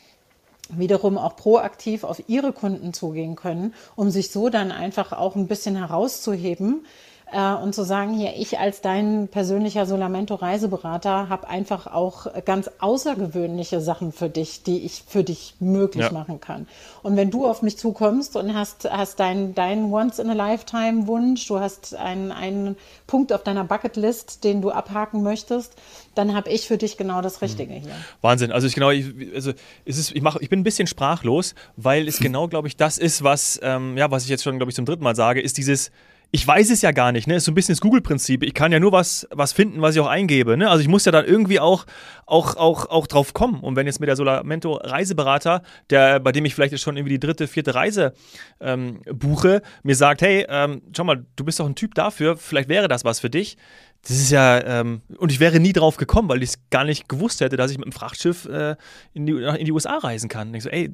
wiederum 0.68 1.18
auch 1.18 1.36
proaktiv 1.36 2.04
auf 2.04 2.22
ihre 2.28 2.52
Kunden 2.52 2.92
zugehen 2.92 3.36
können, 3.36 3.74
um 3.96 4.10
sich 4.10 4.30
so 4.30 4.48
dann 4.48 4.70
einfach 4.70 5.12
auch 5.12 5.36
ein 5.36 5.46
bisschen 5.46 5.76
herauszuheben 5.76 6.84
äh, 7.32 7.54
und 7.54 7.74
zu 7.74 7.84
sagen, 7.84 8.14
hier, 8.14 8.34
ich 8.36 8.58
als 8.58 8.80
dein 8.80 9.28
persönlicher 9.28 9.86
Solamento-Reiseberater 9.86 11.28
habe 11.28 11.48
einfach 11.48 11.86
auch 11.86 12.26
ganz 12.44 12.70
außergewöhnliche 12.78 13.80
Sachen 13.80 14.12
für 14.12 14.28
dich, 14.28 14.62
die 14.62 14.78
ich 14.84 15.04
für 15.06 15.24
dich 15.24 15.54
möglich 15.60 16.06
ja. 16.06 16.12
machen 16.12 16.40
kann. 16.40 16.66
Und 17.02 17.16
wenn 17.16 17.30
du 17.30 17.46
auf 17.46 17.62
mich 17.62 17.78
zukommst 17.78 18.36
und 18.36 18.54
hast, 18.54 18.90
hast 18.90 19.20
deinen 19.20 19.54
dein 19.54 19.92
Once-in-a-Lifetime-Wunsch, 19.92 21.46
du 21.46 21.60
hast 21.60 21.94
einen, 21.94 22.32
einen 22.32 22.76
Punkt 23.06 23.32
auf 23.32 23.42
deiner 23.42 23.64
Bucketlist, 23.64 24.44
den 24.44 24.62
du 24.62 24.70
abhaken 24.70 25.22
möchtest, 25.22 25.74
dann 26.14 26.34
habe 26.34 26.50
ich 26.50 26.66
für 26.66 26.76
dich 26.76 26.96
genau 26.96 27.22
das 27.22 27.42
Richtige 27.42 27.74
hier. 27.74 27.92
Wahnsinn. 28.20 28.52
Also 28.52 28.66
ich 28.66 28.74
genau, 28.74 28.90
ich, 28.90 29.06
also 29.34 29.52
es 29.84 29.98
ist, 29.98 30.14
ich, 30.14 30.22
mach, 30.22 30.36
ich 30.36 30.48
bin 30.48 30.60
ein 30.60 30.64
bisschen 30.64 30.86
sprachlos, 30.86 31.54
weil 31.76 32.08
es 32.08 32.18
genau, 32.20 32.48
glaube 32.48 32.68
ich, 32.68 32.76
das 32.76 32.98
ist, 32.98 33.22
was, 33.22 33.60
ähm, 33.62 33.96
ja, 33.96 34.10
was 34.10 34.24
ich 34.24 34.28
jetzt 34.28 34.42
schon, 34.42 34.56
glaube 34.58 34.70
ich, 34.70 34.76
zum 34.76 34.84
dritten 34.84 35.04
Mal 35.04 35.16
sage, 35.16 35.40
ist 35.40 35.56
dieses, 35.58 35.90
ich 36.32 36.46
weiß 36.46 36.70
es 36.70 36.80
ja 36.82 36.92
gar 36.92 37.10
nicht, 37.10 37.26
ne? 37.26 37.36
Ist 37.36 37.44
so 37.44 37.50
ein 37.50 37.54
bisschen 37.54 37.72
das 37.72 37.80
Google-Prinzip. 37.80 38.44
Ich 38.44 38.54
kann 38.54 38.70
ja 38.70 38.78
nur 38.78 38.92
was, 38.92 39.26
was 39.30 39.52
finden, 39.52 39.82
was 39.82 39.96
ich 39.96 40.00
auch 40.00 40.06
eingebe, 40.06 40.56
ne? 40.56 40.70
Also 40.70 40.80
ich 40.80 40.88
muss 40.88 41.04
ja 41.04 41.10
dann 41.10 41.24
irgendwie 41.24 41.58
auch, 41.58 41.86
auch, 42.24 42.56
auch, 42.56 42.86
auch 42.86 43.08
drauf 43.08 43.34
kommen. 43.34 43.60
Und 43.60 43.74
wenn 43.74 43.86
jetzt 43.86 43.98
mit 43.98 44.08
der 44.08 44.14
Solamento 44.14 44.74
Reiseberater, 44.74 45.62
der, 45.90 46.20
bei 46.20 46.30
dem 46.30 46.44
ich 46.44 46.54
vielleicht 46.54 46.70
jetzt 46.70 46.82
schon 46.82 46.96
irgendwie 46.96 47.14
die 47.14 47.20
dritte, 47.20 47.48
vierte 47.48 47.74
Reise 47.74 48.14
ähm, 48.60 49.02
buche, 49.12 49.62
mir 49.82 49.96
sagt, 49.96 50.22
hey, 50.22 50.46
ähm, 50.48 50.82
schau 50.96 51.02
mal, 51.02 51.24
du 51.34 51.44
bist 51.44 51.58
doch 51.58 51.66
ein 51.66 51.74
Typ 51.74 51.94
dafür, 51.94 52.36
vielleicht 52.36 52.68
wäre 52.68 52.86
das 52.86 53.04
was 53.04 53.18
für 53.18 53.30
dich. 53.30 53.56
Das 54.02 54.12
ist 54.12 54.30
ja, 54.30 54.64
ähm, 54.64 55.02
und 55.18 55.30
ich 55.30 55.40
wäre 55.40 55.60
nie 55.60 55.74
drauf 55.74 55.96
gekommen, 55.96 56.28
weil 56.28 56.42
ich 56.42 56.50
es 56.50 56.58
gar 56.70 56.84
nicht 56.84 57.08
gewusst 57.08 57.40
hätte, 57.40 57.56
dass 57.56 57.70
ich 57.70 57.76
mit 57.76 57.84
dem 57.84 57.92
Frachtschiff 57.92 58.46
äh, 58.46 58.76
in, 59.12 59.26
die, 59.26 59.32
in 59.32 59.64
die 59.66 59.72
USA 59.72 59.98
reisen 59.98 60.28
kann. 60.28 60.48
Und 60.48 60.54
ich 60.54 60.62
so, 60.62 60.70
ey, 60.70 60.90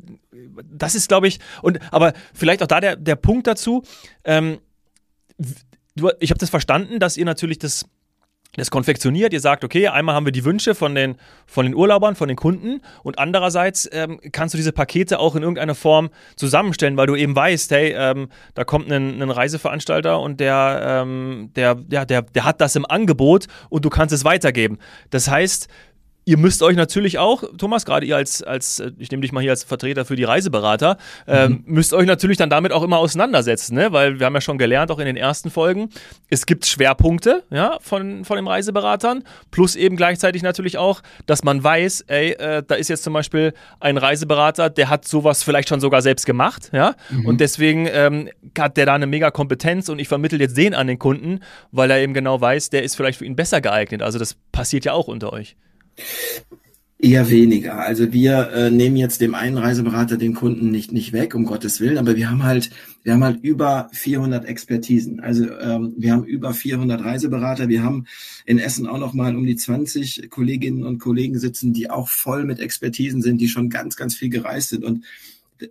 das 0.64 0.94
ist, 0.94 1.08
glaube 1.08 1.28
ich, 1.28 1.38
und 1.62 1.78
aber 1.92 2.14
vielleicht 2.34 2.62
auch 2.62 2.66
da 2.66 2.80
der, 2.80 2.96
der 2.96 3.14
Punkt 3.14 3.46
dazu, 3.46 3.84
ähm, 4.24 4.58
du, 5.96 6.10
ich 6.20 6.30
habe 6.30 6.38
das 6.38 6.50
verstanden, 6.50 6.98
dass 6.98 7.16
ihr 7.16 7.24
natürlich 7.24 7.58
das, 7.58 7.86
das 8.54 8.70
konfektioniert. 8.70 9.32
Ihr 9.32 9.40
sagt, 9.40 9.64
okay, 9.64 9.88
einmal 9.88 10.14
haben 10.14 10.24
wir 10.24 10.32
die 10.32 10.44
Wünsche 10.44 10.74
von 10.74 10.94
den, 10.94 11.16
von 11.46 11.66
den 11.66 11.74
Urlaubern, 11.74 12.14
von 12.16 12.28
den 12.28 12.36
Kunden 12.36 12.80
und 13.02 13.18
andererseits 13.18 13.88
ähm, 13.92 14.20
kannst 14.32 14.54
du 14.54 14.56
diese 14.56 14.72
Pakete 14.72 15.18
auch 15.18 15.36
in 15.36 15.42
irgendeiner 15.42 15.74
Form 15.74 16.10
zusammenstellen, 16.36 16.96
weil 16.96 17.06
du 17.06 17.16
eben 17.16 17.34
weißt, 17.34 17.70
hey, 17.70 17.94
ähm, 17.96 18.28
da 18.54 18.64
kommt 18.64 18.90
ein, 18.90 19.20
ein, 19.22 19.30
Reiseveranstalter 19.30 20.20
und 20.20 20.40
der, 20.40 21.02
ähm, 21.02 21.50
der, 21.56 21.76
ja, 21.90 22.04
der, 22.04 22.22
der 22.22 22.44
hat 22.44 22.60
das 22.60 22.76
im 22.76 22.86
Angebot 22.86 23.46
und 23.68 23.84
du 23.84 23.90
kannst 23.90 24.14
es 24.14 24.24
weitergeben. 24.24 24.78
Das 25.10 25.28
heißt, 25.28 25.68
Ihr 26.28 26.38
müsst 26.38 26.60
euch 26.64 26.74
natürlich 26.74 27.18
auch, 27.18 27.44
Thomas, 27.56 27.84
gerade 27.84 28.04
ihr 28.04 28.16
als, 28.16 28.42
als, 28.42 28.80
äh, 28.80 28.90
ich 28.98 29.12
nehme 29.12 29.20
dich 29.20 29.30
mal 29.30 29.42
hier 29.42 29.52
als 29.52 29.62
Vertreter 29.62 30.04
für 30.04 30.16
die 30.16 30.24
Reiseberater, 30.24 30.98
ähm, 31.28 31.62
mhm. 31.64 31.74
müsst 31.74 31.94
euch 31.94 32.04
natürlich 32.04 32.36
dann 32.36 32.50
damit 32.50 32.72
auch 32.72 32.82
immer 32.82 32.98
auseinandersetzen, 32.98 33.76
ne? 33.76 33.92
weil 33.92 34.18
wir 34.18 34.26
haben 34.26 34.34
ja 34.34 34.40
schon 34.40 34.58
gelernt, 34.58 34.90
auch 34.90 34.98
in 34.98 35.06
den 35.06 35.16
ersten 35.16 35.50
Folgen, 35.50 35.88
es 36.28 36.44
gibt 36.44 36.66
Schwerpunkte 36.66 37.44
ja, 37.50 37.78
von, 37.80 38.24
von 38.24 38.38
den 38.38 38.48
Reiseberatern, 38.48 39.22
plus 39.52 39.76
eben 39.76 39.96
gleichzeitig 39.96 40.42
natürlich 40.42 40.78
auch, 40.78 41.00
dass 41.26 41.44
man 41.44 41.62
weiß, 41.62 42.06
ey, 42.08 42.32
äh, 42.32 42.64
da 42.66 42.74
ist 42.74 42.88
jetzt 42.88 43.04
zum 43.04 43.12
Beispiel 43.12 43.54
ein 43.78 43.96
Reiseberater, 43.96 44.68
der 44.68 44.88
hat 44.88 45.06
sowas 45.06 45.44
vielleicht 45.44 45.68
schon 45.68 45.78
sogar 45.78 46.02
selbst 46.02 46.26
gemacht, 46.26 46.70
ja, 46.72 46.96
mhm. 47.08 47.26
und 47.26 47.40
deswegen 47.40 47.86
ähm, 47.88 48.30
hat 48.58 48.76
der 48.76 48.86
da 48.86 48.94
eine 48.94 49.06
mega 49.06 49.30
Kompetenz 49.30 49.88
und 49.88 50.00
ich 50.00 50.08
vermittle 50.08 50.40
jetzt 50.40 50.56
den 50.56 50.74
an 50.74 50.88
den 50.88 50.98
Kunden, 50.98 51.38
weil 51.70 51.88
er 51.88 52.00
eben 52.00 52.14
genau 52.14 52.40
weiß, 52.40 52.70
der 52.70 52.82
ist 52.82 52.96
vielleicht 52.96 53.20
für 53.20 53.24
ihn 53.24 53.36
besser 53.36 53.60
geeignet. 53.60 54.02
Also 54.02 54.18
das 54.18 54.34
passiert 54.50 54.84
ja 54.84 54.92
auch 54.92 55.06
unter 55.06 55.32
euch. 55.32 55.54
Eher 56.98 57.28
weniger. 57.28 57.78
Also 57.78 58.14
wir 58.14 58.50
äh, 58.52 58.70
nehmen 58.70 58.96
jetzt 58.96 59.20
dem 59.20 59.34
einen 59.34 59.58
Reiseberater 59.58 60.16
den 60.16 60.32
Kunden 60.32 60.70
nicht 60.70 60.92
nicht 60.92 61.12
weg, 61.12 61.34
um 61.34 61.44
Gottes 61.44 61.78
Willen, 61.78 61.98
aber 61.98 62.16
wir 62.16 62.30
haben 62.30 62.42
halt 62.42 62.70
wir 63.02 63.12
haben 63.12 63.22
halt 63.22 63.44
über 63.44 63.90
400 63.92 64.46
Expertisen. 64.46 65.20
Also 65.20 65.44
ähm, 65.60 65.92
wir 65.98 66.12
haben 66.12 66.24
über 66.24 66.54
400 66.54 67.04
Reiseberater. 67.04 67.68
Wir 67.68 67.82
haben 67.82 68.06
in 68.46 68.58
Essen 68.58 68.86
auch 68.86 68.96
noch 68.96 69.12
mal 69.12 69.36
um 69.36 69.44
die 69.44 69.56
20 69.56 70.30
Kolleginnen 70.30 70.84
und 70.84 70.98
Kollegen 70.98 71.38
sitzen, 71.38 71.74
die 71.74 71.90
auch 71.90 72.08
voll 72.08 72.44
mit 72.44 72.60
Expertisen 72.60 73.20
sind, 73.20 73.42
die 73.42 73.48
schon 73.48 73.68
ganz 73.68 73.96
ganz 73.96 74.14
viel 74.14 74.30
gereist 74.30 74.70
sind 74.70 74.82
und 74.82 75.04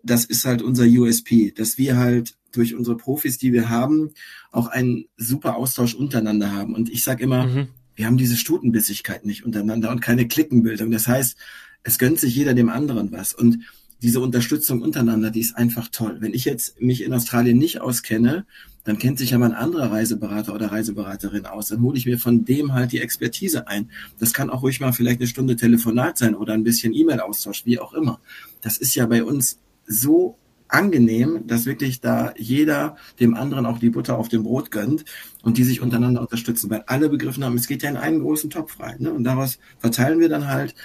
das 0.04 0.26
ist 0.26 0.46
halt 0.46 0.62
unser 0.62 0.86
USP, 0.86 1.52
dass 1.52 1.80
wir 1.80 1.98
halt 1.98 2.36
durch 2.52 2.76
unsere 2.76 2.98
Profis, 2.98 3.40
die 3.40 3.52
wir 3.52 3.70
haben, 3.70 4.12
auch 4.52 4.68
einen 4.68 5.06
super 5.18 5.58
Austausch 5.58 5.94
untereinander 5.96 6.52
haben. 6.54 6.74
Und 6.74 6.90
ich 6.90 7.04
sage 7.04 7.24
immer, 7.24 7.48
mhm 7.48 7.68
wir 7.96 8.06
haben 8.06 8.18
diese 8.18 8.36
Stutenbissigkeit 8.36 9.26
nicht 9.26 9.46
untereinander 9.46 9.92
und 9.92 10.02
keine 10.02 10.28
Klickenbildung. 10.28 10.92
Das 10.92 11.08
heißt, 11.08 11.38
es 11.84 11.98
gönnt 11.98 12.20
sich 12.20 12.36
jeder 12.36 12.54
dem 12.54 12.70
anderen 12.70 13.12
was. 13.12 13.34
Und 13.34 13.60
diese 14.02 14.20
Unterstützung 14.20 14.82
untereinander, 14.82 15.32
die 15.32 15.40
ist 15.40 15.56
einfach 15.56 15.88
toll. 15.90 16.18
Wenn 16.20 16.34
ich 16.34 16.46
jetzt 16.46 16.82
mich 16.82 17.04
in 17.04 17.14
Australien 17.14 17.58
nicht 17.58 17.82
auskenne, 17.82 18.46
dann 18.84 19.00
kennt 19.00 19.18
sich 19.18 19.32
ja 19.32 19.40
mal 19.40 19.48
ein 19.48 19.56
anderer 19.58 19.92
Reiseberater 19.92 20.54
oder 20.54 20.72
Reiseberaterin 20.72 21.46
aus. 21.46 21.70
Dann 21.70 21.82
hole 21.82 21.98
ich 21.98 22.06
mir 22.06 22.20
von 22.20 22.46
dem 22.46 22.74
halt 22.74 22.92
die 22.92 23.00
Expertise 23.00 23.68
ein. 23.68 23.90
Das 24.20 24.34
kann 24.34 24.50
auch 24.50 24.62
ruhig 24.62 24.80
mal 24.80 24.94
vielleicht 24.94 25.20
eine 25.20 25.28
Stunde 25.28 25.56
Telefonat 25.56 26.18
sein 26.18 26.36
oder 26.36 26.54
ein 26.54 26.64
bisschen 26.64 26.94
E-Mail-Austausch, 26.94 27.66
wie 27.66 27.80
auch 27.80 27.94
immer. 27.94 28.20
Das 28.62 28.78
ist 28.78 28.94
ja 28.94 29.08
bei 29.08 29.24
uns 29.24 29.58
so 29.88 30.38
angenehm, 30.68 31.48
dass 31.48 31.66
wirklich 31.66 32.02
da 32.02 32.34
jeder 32.38 32.96
dem 33.20 33.36
anderen 33.36 33.66
auch 33.66 33.80
die 33.80 33.90
Butter 33.90 34.18
auf 34.18 34.30
dem 34.30 34.44
Brot 34.44 34.72
gönnt 34.72 35.06
und 35.44 35.58
die 35.58 35.64
sich 35.64 35.82
untereinander 35.82 36.22
unterstützen, 36.22 36.70
weil 36.70 36.84
alle 36.88 37.10
begriffen 37.10 37.44
haben, 37.44 37.56
es 37.56 37.68
geht 37.68 37.84
ja 37.84 37.90
in 37.90 37.98
einen 37.98 38.22
großen 38.22 38.50
Topf 38.50 38.80
rein. 38.80 38.98
Ne? 39.00 39.14
Und 39.14 39.24
daraus 39.24 39.60
verteilen 39.80 40.20
wir 40.20 40.30
dann 40.30 40.48
halt. 40.48 40.76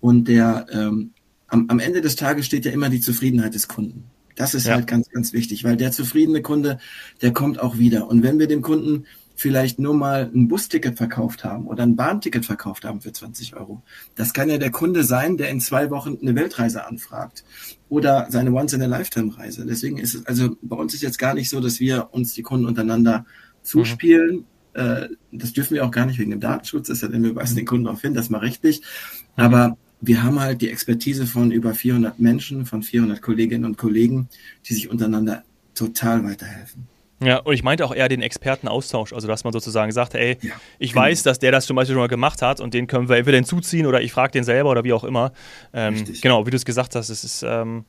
Und 0.00 0.28
der 0.28 0.66
ähm, 0.72 1.12
am, 1.48 1.66
am 1.68 1.78
Ende 1.78 2.00
des 2.00 2.16
Tages 2.16 2.46
steht 2.46 2.64
ja 2.64 2.72
immer 2.72 2.88
die 2.88 3.00
Zufriedenheit 3.00 3.54
des 3.54 3.68
Kunden. 3.68 4.04
Das 4.36 4.54
ist 4.54 4.66
ja. 4.66 4.74
halt 4.74 4.86
ganz, 4.86 5.10
ganz 5.10 5.32
wichtig, 5.32 5.64
weil 5.64 5.76
der 5.76 5.92
zufriedene 5.92 6.40
Kunde, 6.40 6.78
der 7.20 7.32
kommt 7.32 7.60
auch 7.60 7.76
wieder. 7.76 8.08
Und 8.08 8.22
wenn 8.22 8.38
wir 8.38 8.46
dem 8.46 8.62
Kunden 8.62 9.04
vielleicht 9.40 9.78
nur 9.78 9.94
mal 9.94 10.30
ein 10.34 10.48
Busticket 10.48 10.98
verkauft 10.98 11.44
haben 11.44 11.66
oder 11.66 11.82
ein 11.82 11.96
Bahnticket 11.96 12.44
verkauft 12.44 12.84
haben 12.84 13.00
für 13.00 13.10
20 13.10 13.56
Euro. 13.56 13.82
Das 14.14 14.34
kann 14.34 14.50
ja 14.50 14.58
der 14.58 14.70
Kunde 14.70 15.02
sein, 15.02 15.38
der 15.38 15.48
in 15.48 15.60
zwei 15.60 15.88
Wochen 15.88 16.18
eine 16.20 16.34
Weltreise 16.34 16.86
anfragt 16.86 17.42
oder 17.88 18.26
seine 18.28 18.52
Once-in-a-Lifetime-Reise. 18.52 19.64
Deswegen 19.64 19.96
ist 19.96 20.14
es, 20.14 20.26
also 20.26 20.58
bei 20.60 20.76
uns 20.76 20.92
ist 20.92 21.00
jetzt 21.00 21.18
gar 21.18 21.32
nicht 21.32 21.48
so, 21.48 21.60
dass 21.60 21.80
wir 21.80 22.10
uns 22.12 22.34
die 22.34 22.42
Kunden 22.42 22.66
untereinander 22.66 23.24
zuspielen. 23.62 24.44
Mhm. 24.74 24.80
Äh, 24.80 25.08
das 25.32 25.54
dürfen 25.54 25.72
wir 25.72 25.86
auch 25.86 25.90
gar 25.90 26.04
nicht 26.04 26.18
wegen 26.18 26.32
dem 26.32 26.40
Datenschutz, 26.40 26.88
das 26.88 27.02
ist 27.02 27.10
ja, 27.10 27.10
wir 27.10 27.34
weisen 27.34 27.56
den 27.56 27.64
Kunden 27.64 27.86
darauf 27.86 28.02
hin, 28.02 28.12
das 28.12 28.28
mal 28.28 28.40
richtig. 28.40 28.82
Mhm. 29.38 29.42
Aber 29.42 29.78
wir 30.02 30.22
haben 30.22 30.38
halt 30.38 30.60
die 30.60 30.68
Expertise 30.68 31.26
von 31.26 31.50
über 31.50 31.72
400 31.72 32.20
Menschen, 32.20 32.66
von 32.66 32.82
400 32.82 33.22
Kolleginnen 33.22 33.64
und 33.64 33.78
Kollegen, 33.78 34.28
die 34.68 34.74
sich 34.74 34.90
untereinander 34.90 35.44
total 35.74 36.24
weiterhelfen. 36.24 36.88
Ja, 37.22 37.38
und 37.38 37.52
ich 37.52 37.62
meinte 37.62 37.84
auch 37.84 37.94
eher 37.94 38.08
den 38.08 38.22
Expertenaustausch, 38.22 39.12
also 39.12 39.28
dass 39.28 39.44
man 39.44 39.52
sozusagen 39.52 39.92
sagt, 39.92 40.14
ey, 40.14 40.38
ja, 40.40 40.52
ich 40.78 40.92
genau. 40.92 41.04
weiß, 41.04 41.22
dass 41.22 41.38
der 41.38 41.52
das 41.52 41.66
zum 41.66 41.76
Beispiel 41.76 41.94
schon 41.94 42.00
mal 42.02 42.08
gemacht 42.08 42.40
hat 42.40 42.60
und 42.60 42.72
den 42.72 42.86
können 42.86 43.08
wir 43.08 43.16
entweder 43.16 43.36
hinzuziehen 43.36 43.86
oder 43.86 44.00
ich 44.00 44.12
frage 44.12 44.32
den 44.32 44.44
selber 44.44 44.70
oder 44.70 44.84
wie 44.84 44.92
auch 44.92 45.04
immer. 45.04 45.32
Ähm, 45.74 46.02
genau, 46.22 46.46
wie 46.46 46.50
du 46.50 46.56
es 46.56 46.64
gesagt 46.64 46.94
hast, 46.94 47.10
es 47.10 47.22
ist 47.22 47.42
ähm, 47.42 47.84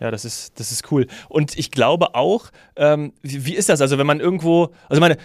ja, 0.00 0.10
das 0.10 0.24
ist, 0.24 0.58
das 0.58 0.72
ist 0.72 0.90
cool. 0.90 1.06
Und 1.28 1.58
ich 1.58 1.70
glaube 1.70 2.14
auch, 2.14 2.46
ähm, 2.76 3.12
wie, 3.20 3.44
wie, 3.44 3.54
ist 3.54 3.68
das? 3.68 3.82
Also, 3.82 3.98
wenn 3.98 4.06
man 4.06 4.18
irgendwo, 4.18 4.70
also 4.88 4.98
meine, 5.00 5.18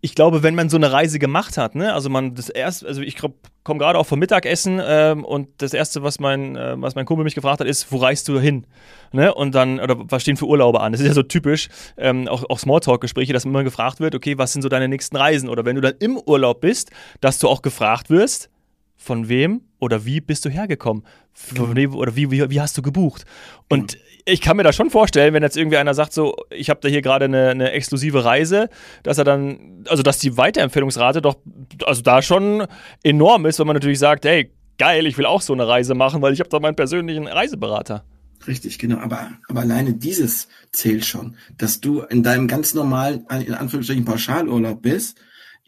ich 0.00 0.14
glaube, 0.14 0.42
wenn 0.42 0.54
man 0.54 0.70
so 0.70 0.78
eine 0.78 0.90
Reise 0.90 1.18
gemacht 1.18 1.58
hat, 1.58 1.74
ne, 1.74 1.92
also 1.92 2.08
man 2.08 2.34
das 2.34 2.48
erste, 2.48 2.86
also 2.86 3.02
ich 3.02 3.16
komme 3.16 3.34
gerade 3.64 3.98
auch 3.98 4.06
vom 4.06 4.18
Mittagessen 4.18 4.80
ähm, 4.82 5.22
und 5.22 5.48
das 5.58 5.74
erste, 5.74 6.02
was 6.02 6.18
mein, 6.18 6.56
äh, 6.56 6.80
was 6.80 6.94
mein 6.94 7.04
Kumpel 7.04 7.24
mich 7.24 7.34
gefragt 7.34 7.60
hat, 7.60 7.66
ist, 7.66 7.92
wo 7.92 7.98
reist 7.98 8.26
du 8.28 8.40
hin? 8.40 8.66
Ne? 9.12 9.34
Und 9.34 9.54
dann, 9.54 9.80
oder 9.80 9.96
was 9.98 10.22
stehen 10.22 10.38
für 10.38 10.46
Urlaube 10.46 10.80
an? 10.80 10.92
Das 10.92 11.00
ist 11.02 11.06
ja 11.06 11.12
so 11.12 11.22
typisch, 11.22 11.68
ähm, 11.98 12.26
auch, 12.26 12.44
auch 12.48 12.58
Smalltalk-Gespräche, 12.58 13.34
dass 13.34 13.44
immer 13.44 13.64
gefragt 13.64 14.00
wird, 14.00 14.14
okay, 14.14 14.38
was 14.38 14.54
sind 14.54 14.62
so 14.62 14.70
deine 14.70 14.88
nächsten 14.88 15.16
Reisen? 15.16 15.50
Oder 15.50 15.66
wenn 15.66 15.76
du 15.76 15.82
dann 15.82 15.94
im 15.98 16.16
Urlaub 16.16 16.62
bist, 16.62 16.90
dass 17.20 17.38
du 17.38 17.48
auch 17.48 17.60
gefragt 17.60 18.08
wirst, 18.08 18.48
von 18.96 19.28
wem 19.28 19.62
oder 19.80 20.04
wie 20.04 20.20
bist 20.20 20.44
du 20.44 20.50
hergekommen? 20.50 21.04
Wem 21.52 21.94
oder 21.94 22.14
wie, 22.14 22.30
wie, 22.30 22.48
wie 22.50 22.60
hast 22.60 22.78
du 22.78 22.82
gebucht? 22.82 23.24
Und 23.68 23.94
mhm. 23.94 24.00
ich 24.26 24.40
kann 24.40 24.56
mir 24.56 24.62
das 24.62 24.76
schon 24.76 24.90
vorstellen, 24.90 25.34
wenn 25.34 25.42
jetzt 25.42 25.56
irgendwie 25.56 25.78
einer 25.78 25.94
sagt, 25.94 26.12
so, 26.12 26.36
ich 26.50 26.70
habe 26.70 26.80
da 26.80 26.88
hier 26.88 27.02
gerade 27.02 27.24
eine, 27.24 27.48
eine, 27.50 27.72
exklusive 27.72 28.24
Reise, 28.24 28.68
dass 29.02 29.18
er 29.18 29.24
dann, 29.24 29.84
also 29.88 30.02
dass 30.02 30.18
die 30.18 30.36
Weiterempfehlungsrate 30.36 31.22
doch, 31.22 31.36
also 31.84 32.02
da 32.02 32.22
schon 32.22 32.66
enorm 33.02 33.46
ist, 33.46 33.58
wenn 33.58 33.66
man 33.66 33.74
natürlich 33.76 33.98
sagt, 33.98 34.24
hey, 34.24 34.52
geil, 34.78 35.06
ich 35.06 35.18
will 35.18 35.26
auch 35.26 35.42
so 35.42 35.52
eine 35.52 35.66
Reise 35.66 35.94
machen, 35.94 36.22
weil 36.22 36.32
ich 36.32 36.40
habe 36.40 36.50
da 36.50 36.60
meinen 36.60 36.76
persönlichen 36.76 37.26
Reiseberater. 37.26 38.04
Richtig, 38.46 38.78
genau. 38.78 38.98
Aber, 38.98 39.30
aber 39.48 39.60
alleine 39.60 39.92
dieses 39.92 40.48
zählt 40.72 41.04
schon, 41.04 41.36
dass 41.58 41.80
du 41.80 42.00
in 42.02 42.22
deinem 42.22 42.48
ganz 42.48 42.72
normalen, 42.72 43.26
in 43.30 43.54
Anführungsstrichen 43.54 44.04
Pauschalurlaub 44.04 44.80
bist, 44.80 45.18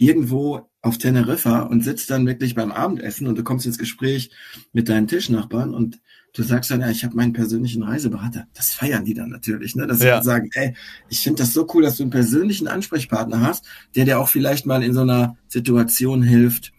irgendwo 0.03 0.69
auf 0.81 0.99
Teneriffa 0.99 1.61
und 1.61 1.85
sitzt 1.85 2.11
dann 2.11 2.27
wirklich 2.27 2.55
beim 2.55 2.73
Abendessen 2.73 3.29
und 3.29 3.39
du 3.39 3.45
kommst 3.45 3.67
ins 3.67 3.79
Gespräch 3.79 4.31
mit 4.73 4.89
deinen 4.89 5.07
Tischnachbarn 5.07 5.75
und 5.75 6.01
du 6.35 6.43
sagst 6.43 6.71
dann, 6.71 6.81
ja, 6.81 6.91
ich 6.91 7.05
habe 7.05 7.15
meinen 7.15 7.33
persönlichen 7.33 7.85
Reiseberater. 7.85 8.47
Das 8.55 8.73
feiern 8.75 9.05
die 9.05 9.15
dann 9.15 9.31
natürlich, 9.31 9.77
ne? 9.77 9.87
Dass 9.87 10.01
sie 10.01 10.07
ja. 10.07 10.23
sagen, 10.23 10.51
ey, 10.55 10.75
ich 11.09 11.21
finde 11.21 11.43
das 11.43 11.53
so 11.53 11.69
cool, 11.73 11.83
dass 11.83 11.99
du 11.99 12.03
einen 12.03 12.11
persönlichen 12.11 12.67
Ansprechpartner 12.67 13.41
hast, 13.41 13.65
der 13.95 14.05
dir 14.05 14.19
auch 14.19 14.29
vielleicht 14.29 14.67
mal 14.67 14.83
in 14.83 14.93
so 14.93 15.03
einer 15.03 15.37
Situation 15.47 16.23
hilft, 16.23 16.73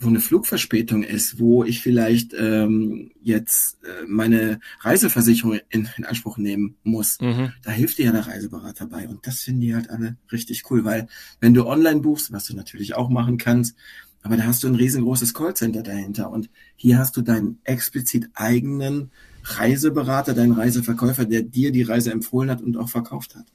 wo 0.00 0.08
eine 0.08 0.20
Flugverspätung 0.20 1.02
ist, 1.02 1.38
wo 1.38 1.62
ich 1.62 1.80
vielleicht 1.80 2.32
ähm, 2.34 3.10
jetzt 3.22 3.78
äh, 3.84 4.06
meine 4.06 4.58
Reiseversicherung 4.80 5.60
in, 5.68 5.88
in 5.96 6.04
Anspruch 6.06 6.38
nehmen 6.38 6.76
muss, 6.82 7.20
mhm. 7.20 7.52
da 7.62 7.70
hilft 7.70 7.98
dir 7.98 8.06
ja 8.06 8.12
der 8.12 8.26
Reiseberater 8.26 8.86
bei. 8.86 9.06
Und 9.08 9.26
das 9.26 9.42
finden 9.42 9.60
die 9.60 9.74
halt 9.74 9.90
alle 9.90 10.16
richtig 10.32 10.70
cool, 10.70 10.84
weil 10.84 11.06
wenn 11.40 11.54
du 11.54 11.66
online 11.66 12.00
buchst, 12.00 12.32
was 12.32 12.46
du 12.46 12.56
natürlich 12.56 12.94
auch 12.94 13.10
machen 13.10 13.36
kannst, 13.36 13.76
aber 14.22 14.36
da 14.36 14.44
hast 14.44 14.62
du 14.62 14.68
ein 14.68 14.74
riesengroßes 14.74 15.34
Callcenter 15.34 15.82
dahinter. 15.82 16.30
Und 16.30 16.50
hier 16.76 16.98
hast 16.98 17.16
du 17.16 17.22
deinen 17.22 17.58
explizit 17.64 18.28
eigenen 18.34 19.10
Reiseberater, 19.44 20.34
deinen 20.34 20.52
Reiseverkäufer, 20.52 21.24
der 21.24 21.42
dir 21.42 21.72
die 21.72 21.82
Reise 21.82 22.10
empfohlen 22.10 22.50
hat 22.50 22.60
und 22.60 22.76
auch 22.76 22.88
verkauft 22.88 23.34
hat. 23.34 23.46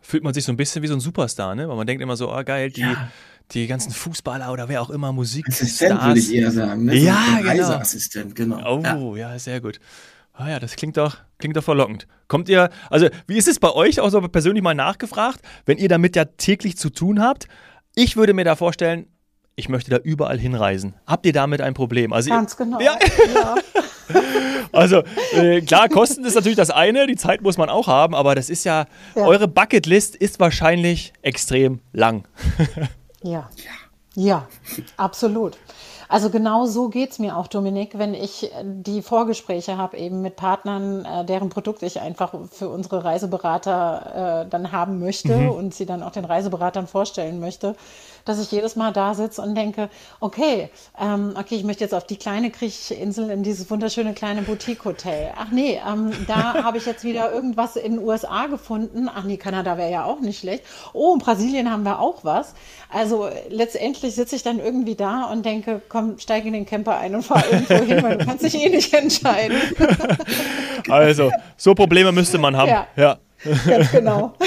Fühlt 0.00 0.22
man 0.22 0.32
sich 0.32 0.44
so 0.44 0.52
ein 0.52 0.56
bisschen 0.56 0.82
wie 0.82 0.86
so 0.86 0.94
ein 0.94 1.00
Superstar, 1.00 1.54
ne? 1.54 1.68
Weil 1.68 1.76
man 1.76 1.86
denkt 1.86 2.02
immer 2.02 2.16
so, 2.16 2.32
oh 2.32 2.44
geil, 2.44 2.70
die, 2.70 2.80
ja. 2.82 3.10
Die 3.52 3.66
ganzen 3.66 3.92
Fußballer 3.92 4.52
oder 4.52 4.68
wer 4.68 4.82
auch 4.82 4.90
immer, 4.90 5.12
Musik. 5.12 5.48
Assistent 5.48 6.02
würde 6.02 6.20
ich 6.20 6.32
eher 6.32 6.50
sagen, 6.50 6.84
ne? 6.84 6.96
Ja, 6.96 7.14
so 7.14 7.36
genau. 7.38 7.48
Reiseassistent, 7.48 8.34
genau. 8.34 8.78
Oh, 8.78 9.16
ja. 9.16 9.32
ja, 9.32 9.38
sehr 9.38 9.60
gut. 9.60 9.80
Ah 10.32 10.48
ja, 10.48 10.58
das 10.58 10.76
klingt 10.76 10.96
doch, 10.96 11.18
klingt 11.38 11.56
doch 11.56 11.64
verlockend. 11.64 12.06
Kommt 12.28 12.48
ihr, 12.48 12.70
also 12.88 13.08
wie 13.26 13.36
ist 13.36 13.48
es 13.48 13.58
bei 13.58 13.70
euch, 13.72 14.00
auch 14.00 14.08
so 14.10 14.20
persönlich 14.22 14.62
mal 14.62 14.74
nachgefragt, 14.74 15.40
wenn 15.66 15.78
ihr 15.78 15.88
damit 15.88 16.16
ja 16.16 16.24
täglich 16.24 16.78
zu 16.78 16.90
tun 16.90 17.20
habt? 17.20 17.46
Ich 17.94 18.16
würde 18.16 18.32
mir 18.32 18.44
da 18.44 18.56
vorstellen, 18.56 19.06
ich 19.56 19.68
möchte 19.68 19.90
da 19.90 19.98
überall 19.98 20.38
hinreisen. 20.38 20.94
Habt 21.06 21.26
ihr 21.26 21.32
damit 21.32 21.60
ein 21.60 21.74
Problem? 21.74 22.12
Also 22.12 22.30
Ganz 22.30 22.54
ihr, 22.54 22.64
genau. 22.64 22.80
Ja. 22.80 22.98
ja. 23.34 23.54
also 24.72 25.02
äh, 25.34 25.60
klar, 25.60 25.88
Kosten 25.88 26.24
ist 26.24 26.34
natürlich 26.34 26.56
das 26.56 26.70
eine, 26.70 27.06
die 27.06 27.16
Zeit 27.16 27.42
muss 27.42 27.58
man 27.58 27.68
auch 27.68 27.86
haben, 27.86 28.14
aber 28.14 28.34
das 28.34 28.48
ist 28.48 28.64
ja, 28.64 28.86
ja. 29.14 29.22
eure 29.22 29.48
Bucketlist 29.48 30.16
ist 30.16 30.40
wahrscheinlich 30.40 31.12
extrem 31.20 31.80
lang. 31.92 32.26
ja. 33.22 33.48
Ja, 34.16 34.48
absolut. 34.96 35.56
Also 36.08 36.30
genau 36.30 36.66
so 36.66 36.88
geht's 36.88 37.20
mir 37.20 37.36
auch, 37.36 37.46
Dominik, 37.46 37.96
wenn 37.96 38.14
ich 38.14 38.50
die 38.64 39.02
Vorgespräche 39.02 39.76
habe 39.76 39.96
eben 39.96 40.20
mit 40.20 40.34
Partnern, 40.34 41.04
äh, 41.04 41.24
deren 41.24 41.50
Produkt 41.50 41.84
ich 41.84 42.00
einfach 42.00 42.34
für 42.50 42.68
unsere 42.68 43.04
Reiseberater 43.04 44.42
äh, 44.44 44.50
dann 44.50 44.72
haben 44.72 44.98
möchte 44.98 45.36
mhm. 45.36 45.50
und 45.50 45.74
sie 45.74 45.86
dann 45.86 46.02
auch 46.02 46.10
den 46.10 46.24
Reiseberatern 46.24 46.88
vorstellen 46.88 47.38
möchte 47.38 47.76
dass 48.24 48.40
ich 48.40 48.50
jedes 48.50 48.76
Mal 48.76 48.92
da 48.92 49.14
sitze 49.14 49.42
und 49.42 49.54
denke, 49.54 49.88
okay, 50.20 50.70
ähm, 51.00 51.34
okay, 51.36 51.56
ich 51.56 51.64
möchte 51.64 51.84
jetzt 51.84 51.94
auf 51.94 52.06
die 52.06 52.16
kleine 52.16 52.50
griechische 52.50 52.94
Insel 52.94 53.30
in 53.30 53.42
dieses 53.42 53.70
wunderschöne 53.70 54.14
kleine 54.14 54.42
Boutique-Hotel. 54.42 55.32
Ach 55.36 55.50
nee, 55.50 55.80
ähm, 55.86 56.12
da 56.26 56.54
habe 56.64 56.78
ich 56.78 56.86
jetzt 56.86 57.04
wieder 57.04 57.32
irgendwas 57.32 57.76
in 57.76 57.92
den 57.96 58.04
USA 58.04 58.46
gefunden. 58.46 59.08
Ach 59.12 59.24
nee, 59.24 59.36
Kanada 59.36 59.76
wäre 59.76 59.90
ja 59.90 60.04
auch 60.04 60.20
nicht 60.20 60.40
schlecht. 60.40 60.64
Oh, 60.92 61.14
in 61.14 61.20
Brasilien 61.20 61.70
haben 61.70 61.84
wir 61.84 62.00
auch 62.00 62.24
was. 62.24 62.54
Also 62.88 63.28
letztendlich 63.48 64.14
sitze 64.14 64.36
ich 64.36 64.42
dann 64.42 64.58
irgendwie 64.58 64.96
da 64.96 65.24
und 65.24 65.44
denke, 65.44 65.80
komm, 65.88 66.18
steig 66.18 66.44
in 66.44 66.52
den 66.52 66.66
Camper 66.66 66.98
ein 66.98 67.14
und 67.14 67.22
fahr 67.22 67.44
irgendwo 67.50 67.74
hin, 67.74 68.02
weil 68.02 68.18
du 68.18 68.26
kannst 68.26 68.44
dich 68.44 68.54
eh 68.54 68.68
nicht 68.68 68.92
entscheiden. 68.92 69.56
also, 70.88 71.30
so 71.56 71.74
Probleme 71.74 72.12
müsste 72.12 72.38
man 72.38 72.56
haben. 72.56 72.68
Ja, 72.68 72.86
ja. 72.96 73.18
ganz 73.66 73.92
genau. 73.92 74.34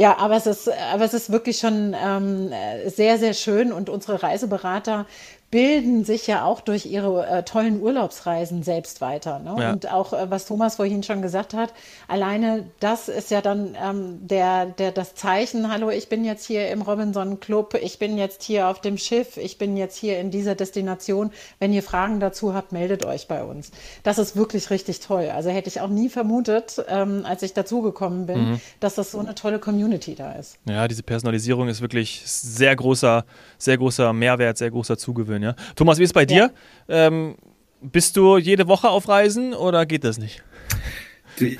Ja, 0.00 0.16
aber 0.16 0.36
es 0.36 0.46
ist, 0.46 0.66
aber 0.66 1.04
es 1.04 1.12
ist 1.12 1.30
wirklich 1.30 1.58
schon 1.58 1.94
ähm, 1.94 2.50
sehr, 2.86 3.18
sehr 3.18 3.34
schön. 3.34 3.70
Und 3.70 3.90
unsere 3.90 4.22
Reiseberater 4.22 5.04
bilden 5.50 6.04
sich 6.04 6.28
ja 6.28 6.44
auch 6.44 6.60
durch 6.60 6.86
ihre 6.86 7.26
äh, 7.26 7.42
tollen 7.42 7.82
Urlaubsreisen 7.82 8.62
selbst 8.62 9.00
weiter. 9.00 9.40
Ne? 9.40 9.56
Ja. 9.58 9.72
Und 9.72 9.90
auch, 9.90 10.12
äh, 10.12 10.30
was 10.30 10.46
Thomas 10.46 10.76
vorhin 10.76 11.02
schon 11.02 11.22
gesagt 11.22 11.54
hat, 11.54 11.72
alleine 12.06 12.66
das 12.78 13.08
ist 13.08 13.32
ja 13.32 13.40
dann 13.40 13.76
ähm, 13.82 14.18
der, 14.20 14.66
der, 14.66 14.92
das 14.92 15.16
Zeichen, 15.16 15.72
hallo, 15.72 15.90
ich 15.90 16.08
bin 16.08 16.24
jetzt 16.24 16.46
hier 16.46 16.70
im 16.70 16.82
Robinson 16.82 17.40
Club, 17.40 17.76
ich 17.82 17.98
bin 17.98 18.16
jetzt 18.16 18.44
hier 18.44 18.68
auf 18.68 18.80
dem 18.80 18.96
Schiff, 18.96 19.36
ich 19.36 19.58
bin 19.58 19.76
jetzt 19.76 19.96
hier 19.96 20.20
in 20.20 20.30
dieser 20.30 20.54
Destination. 20.54 21.32
Wenn 21.58 21.72
ihr 21.72 21.82
Fragen 21.82 22.20
dazu 22.20 22.54
habt, 22.54 22.70
meldet 22.70 23.04
euch 23.04 23.26
bei 23.26 23.42
uns. 23.42 23.72
Das 24.04 24.18
ist 24.18 24.36
wirklich 24.36 24.70
richtig 24.70 25.00
toll. 25.00 25.30
Also 25.34 25.50
hätte 25.50 25.68
ich 25.68 25.80
auch 25.80 25.88
nie 25.88 26.10
vermutet, 26.10 26.80
ähm, 26.88 27.24
als 27.26 27.42
ich 27.42 27.54
dazugekommen 27.54 28.26
bin, 28.26 28.50
mhm. 28.50 28.60
dass 28.78 28.94
das 28.94 29.10
so 29.10 29.18
eine 29.18 29.34
tolle 29.34 29.58
Community 29.58 30.14
da 30.14 30.32
ist. 30.32 30.58
Ja, 30.68 30.86
diese 30.86 31.02
Personalisierung 31.02 31.66
ist 31.66 31.80
wirklich 31.80 32.22
sehr 32.24 32.76
großer, 32.76 33.24
sehr 33.58 33.78
großer 33.78 34.12
Mehrwert, 34.12 34.56
sehr 34.56 34.70
großer 34.70 34.96
Zugewinn 34.96 35.39
schön, 35.40 35.42
ja. 35.42 35.54
Thomas, 35.76 35.98
wie 35.98 36.04
ist 36.04 36.10
es 36.10 36.14
bei 36.14 36.26
dir? 36.26 36.52
Ähm, 36.88 37.36
bist 37.80 38.16
du 38.16 38.38
jede 38.38 38.68
Woche 38.68 38.88
auf 38.88 39.08
Reisen 39.08 39.54
oder 39.54 39.86
geht 39.86 40.04
das 40.04 40.18
nicht? 40.18 40.42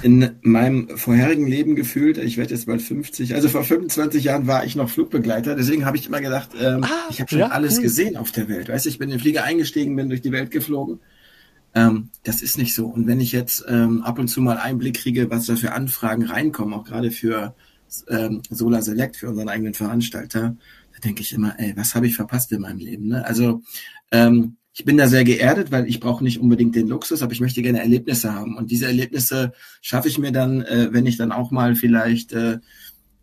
In 0.03 0.33
meinem 0.43 0.99
vorherigen 0.99 1.47
Leben 1.47 1.75
gefühlt, 1.75 2.19
ich 2.19 2.37
werde 2.37 2.53
jetzt 2.53 2.67
bald 2.67 2.83
50, 2.83 3.35
also 3.35 3.49
vor 3.49 3.65
25 3.65 4.25
Jahren 4.25 4.47
war 4.47 4.67
ich 4.67 4.77
noch 4.77 4.91
Flugbegleiter, 4.91 5.55
deswegen 5.55 5.87
habe 5.87 5.97
ich 5.97 6.07
immer 6.07 6.21
gedacht, 6.21 6.51
ähm, 6.61 6.85
ah, 6.85 7.09
ich 7.09 7.21
habe 7.21 7.31
schon 7.31 7.39
ja, 7.39 7.49
alles 7.49 7.77
cool. 7.77 7.85
gesehen 7.85 8.19
auf 8.19 8.31
der 8.31 8.51
Welt. 8.51 8.69
Weißt 8.69 8.85
du, 8.85 8.91
ich 8.91 8.99
bin 8.99 9.09
in 9.09 9.17
den 9.17 9.21
Flieger 9.21 9.45
eingestiegen, 9.45 9.97
bin 9.97 10.11
durch 10.11 10.21
die 10.21 10.33
Welt 10.33 10.51
geflogen. 10.51 11.01
Ähm, 11.75 12.11
das 12.25 12.43
ist 12.43 12.59
nicht 12.59 12.75
so. 12.75 12.89
Und 12.89 13.07
wenn 13.07 13.21
ich 13.21 13.33
jetzt 13.33 13.65
ähm, 13.69 14.03
ab 14.03 14.19
und 14.19 14.29
zu 14.29 14.43
mal 14.43 14.59
Einblick 14.59 14.99
kriege, 14.99 15.31
was 15.31 15.47
da 15.47 15.57
für 15.57 15.73
Anfragen 15.73 16.25
reinkommen, 16.25 16.75
auch 16.75 16.85
gerade 16.85 17.11
für 17.11 17.55
ähm, 18.09 18.43
Solar 18.51 18.83
Select, 18.83 19.17
für 19.17 19.31
unseren 19.31 19.49
eigenen 19.49 19.73
Veranstalter, 19.73 20.57
denke 21.05 21.23
ich 21.23 21.33
immer, 21.33 21.59
ey, 21.59 21.73
was 21.77 21.95
habe 21.95 22.07
ich 22.07 22.17
verpasst 22.17 22.53
in 22.53 22.63
meinem 22.63 22.79
Leben? 22.79 23.09
Ne? 23.09 23.25
Also 23.25 23.63
ähm, 24.11 24.57
ich 24.73 24.85
bin 24.85 24.97
da 24.97 25.09
sehr 25.09 25.25
geerdet, 25.25 25.73
weil 25.73 25.89
ich 25.89 26.01
brauche 26.01 26.23
nicht 26.23 26.41
unbedingt 26.41 26.75
den 26.75 26.89
Luxus, 26.89 27.23
aber 27.23 27.33
ich 27.33 27.41
möchte 27.41 27.63
gerne 27.63 27.81
Erlebnisse 27.81 28.33
haben. 28.33 28.57
Und 28.57 28.71
diese 28.71 28.87
Erlebnisse 28.87 29.53
schaffe 29.81 30.09
ich 30.09 30.19
mir 30.19 30.33
dann, 30.33 30.63
äh, 30.63 30.89
wenn 30.93 31.07
ich 31.07 31.17
dann 31.17 31.33
auch 31.33 31.51
mal 31.51 31.75
vielleicht 31.75 32.33
äh, 32.33 32.59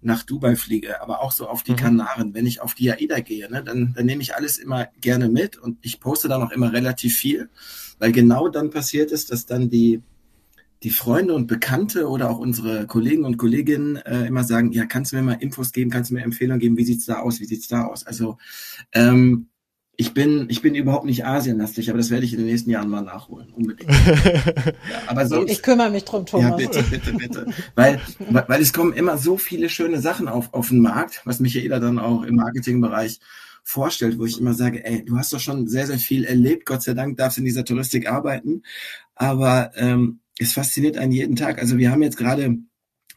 nach 0.01 0.23
Dubai 0.23 0.55
fliege, 0.55 1.01
aber 1.01 1.21
auch 1.21 1.31
so 1.31 1.47
auf 1.47 1.63
die 1.63 1.71
mhm. 1.71 1.77
Kanaren. 1.77 2.33
Wenn 2.33 2.45
ich 2.45 2.61
auf 2.61 2.73
die 2.73 2.91
AIDA 2.91 3.19
gehe, 3.21 3.49
ne, 3.49 3.63
dann, 3.63 3.93
dann 3.95 4.05
nehme 4.05 4.21
ich 4.21 4.35
alles 4.35 4.57
immer 4.57 4.87
gerne 5.01 5.29
mit 5.29 5.57
und 5.57 5.77
ich 5.81 5.99
poste 5.99 6.27
dann 6.27 6.43
auch 6.43 6.51
immer 6.51 6.73
relativ 6.73 7.17
viel, 7.17 7.49
weil 7.99 8.11
genau 8.11 8.49
dann 8.49 8.69
passiert 8.69 9.11
ist, 9.11 9.31
dass 9.31 9.45
dann 9.45 9.69
die 9.69 10.01
die 10.83 10.89
Freunde 10.91 11.33
und 11.33 11.47
Bekannte 11.47 12.07
oder 12.07 12.29
auch 12.29 12.37
unsere 12.37 12.85
Kollegen 12.85 13.25
und 13.25 13.37
Kolleginnen 13.37 13.95
äh, 13.97 14.25
immer 14.27 14.43
sagen, 14.43 14.71
ja, 14.71 14.85
kannst 14.85 15.11
du 15.11 15.15
mir 15.15 15.23
mal 15.23 15.33
Infos 15.33 15.71
geben, 15.71 15.89
kannst 15.89 16.11
du 16.11 16.15
mir 16.15 16.21
Empfehlungen 16.21 16.59
geben, 16.59 16.77
wie 16.77 16.85
sieht's 16.85 17.05
da 17.05 17.19
aus, 17.19 17.39
wie 17.39 17.45
sieht's 17.45 17.67
da 17.67 17.85
aus? 17.85 18.05
Also 18.05 18.37
ähm, 18.93 19.49
ich 19.99 20.13
bin, 20.13 20.45
ich 20.49 20.61
bin 20.61 20.75
überhaupt 20.75 21.05
nicht 21.05 21.25
asienlastig, 21.25 21.89
aber 21.89 21.97
das 21.97 22.11
werde 22.11 22.23
ich 22.23 22.31
in 22.31 22.37
den 22.37 22.45
nächsten 22.47 22.69
Jahren 22.69 22.89
mal 22.89 23.01
nachholen, 23.01 23.51
unbedingt. 23.51 23.89
ja, 24.15 24.73
aber 25.07 25.25
sonst, 25.25 25.51
ich 25.51 25.63
kümmere 25.63 25.89
mich 25.89 26.05
drum, 26.05 26.27
Thomas. 26.27 26.51
Ja, 26.51 26.55
bitte, 26.55 26.83
bitte, 26.83 27.13
bitte. 27.13 27.47
weil, 27.73 27.99
weil 28.19 28.61
es 28.61 28.73
kommen 28.73 28.93
immer 28.93 29.17
so 29.17 29.37
viele 29.37 29.69
schöne 29.69 29.99
Sachen 29.99 30.27
auf, 30.27 30.53
auf 30.53 30.69
den 30.69 30.81
Markt, 30.81 31.21
was 31.25 31.39
Michaela 31.39 31.79
dann 31.79 31.97
auch 31.97 32.21
im 32.21 32.35
Marketingbereich 32.35 33.19
vorstellt, 33.63 34.19
wo 34.19 34.25
ich 34.25 34.39
immer 34.39 34.53
sage, 34.53 34.85
ey, 34.85 35.03
du 35.03 35.17
hast 35.17 35.33
doch 35.33 35.39
schon 35.39 35.67
sehr, 35.67 35.87
sehr 35.87 35.97
viel 35.97 36.25
erlebt, 36.25 36.67
Gott 36.67 36.83
sei 36.83 36.93
Dank 36.93 37.17
darfst 37.17 37.37
du 37.37 37.41
in 37.41 37.45
dieser 37.45 37.65
Touristik 37.65 38.07
arbeiten, 38.07 38.61
aber 39.15 39.71
ähm, 39.75 40.19
es 40.39 40.53
fasziniert 40.53 40.97
einen 40.97 41.11
jeden 41.11 41.35
Tag. 41.35 41.59
Also 41.59 41.77
wir 41.77 41.91
haben 41.91 42.03
jetzt 42.03 42.17
gerade, 42.17 42.57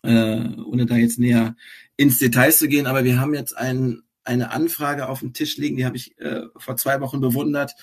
äh, 0.03 0.49
ohne 0.65 0.87
da 0.87 0.97
jetzt 0.97 1.19
näher 1.19 1.55
ins 1.97 2.19
Details 2.19 2.59
zu 2.59 2.69
gehen, 2.69 2.87
aber 2.87 3.05
wir 3.05 3.21
haben 3.21 3.35
jetzt 3.35 3.57
ein, 3.57 4.03
eine 4.25 4.51
Anfrage 4.53 5.09
auf 5.09 5.21
dem 5.21 5.33
Tisch 5.33 5.57
liegen, 5.57 5.77
die 5.77 5.85
habe 5.85 5.97
ich 5.97 6.19
äh, 6.19 6.43
vor 6.57 6.77
zwei 6.77 7.01
Wochen 7.01 7.21
bewundert, 7.21 7.75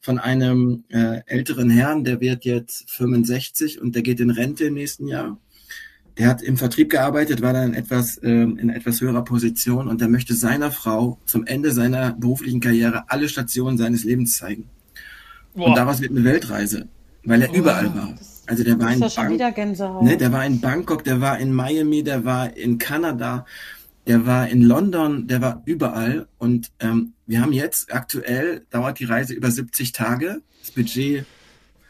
von 0.00 0.18
einem 0.18 0.84
äh, 0.88 1.20
älteren 1.26 1.70
Herrn, 1.70 2.04
der 2.04 2.20
wird 2.20 2.44
jetzt 2.44 2.90
65 2.90 3.80
und 3.80 3.94
der 3.94 4.02
geht 4.02 4.20
in 4.20 4.30
Rente 4.30 4.64
im 4.64 4.74
nächsten 4.74 5.06
Jahr. 5.06 5.38
Der 6.18 6.28
hat 6.28 6.42
im 6.42 6.58
Vertrieb 6.58 6.90
gearbeitet, 6.90 7.40
war 7.40 7.54
dann 7.54 7.68
in 7.68 7.74
etwas, 7.74 8.18
äh, 8.18 8.30
in 8.30 8.68
etwas 8.68 9.00
höherer 9.00 9.24
Position 9.24 9.88
und 9.88 10.00
der 10.00 10.08
möchte 10.08 10.34
seiner 10.34 10.70
Frau 10.70 11.18
zum 11.24 11.46
Ende 11.46 11.70
seiner 11.70 12.12
beruflichen 12.12 12.60
Karriere 12.60 13.04
alle 13.08 13.28
Stationen 13.28 13.78
seines 13.78 14.04
Lebens 14.04 14.36
zeigen. 14.36 14.68
Boah. 15.54 15.68
Und 15.68 15.76
daraus 15.76 16.00
wird 16.00 16.10
eine 16.10 16.24
Weltreise, 16.24 16.88
weil 17.24 17.42
er 17.42 17.50
oh, 17.52 17.56
überall 17.56 17.94
war. 17.94 18.14
Also 18.46 18.64
der 18.64 18.78
war 18.80 18.92
in 18.92 19.00
Bangkok, 19.00 20.02
ne, 20.02 20.16
der 20.16 20.32
war 20.32 20.44
in 20.44 20.60
Bangkok, 20.60 21.04
der 21.04 21.20
war 21.20 21.38
in 21.38 21.52
Miami, 21.52 22.02
der 22.02 22.24
war 22.24 22.56
in 22.56 22.78
Kanada, 22.78 23.46
der 24.06 24.26
war 24.26 24.48
in 24.48 24.62
London, 24.62 25.28
der 25.28 25.40
war 25.40 25.62
überall. 25.64 26.26
Und 26.38 26.72
ähm, 26.80 27.12
wir 27.26 27.40
haben 27.40 27.52
jetzt 27.52 27.94
aktuell 27.94 28.66
dauert 28.70 28.98
die 28.98 29.04
Reise 29.04 29.34
über 29.34 29.50
70 29.50 29.92
Tage. 29.92 30.42
Das 30.60 30.72
Budget 30.72 31.24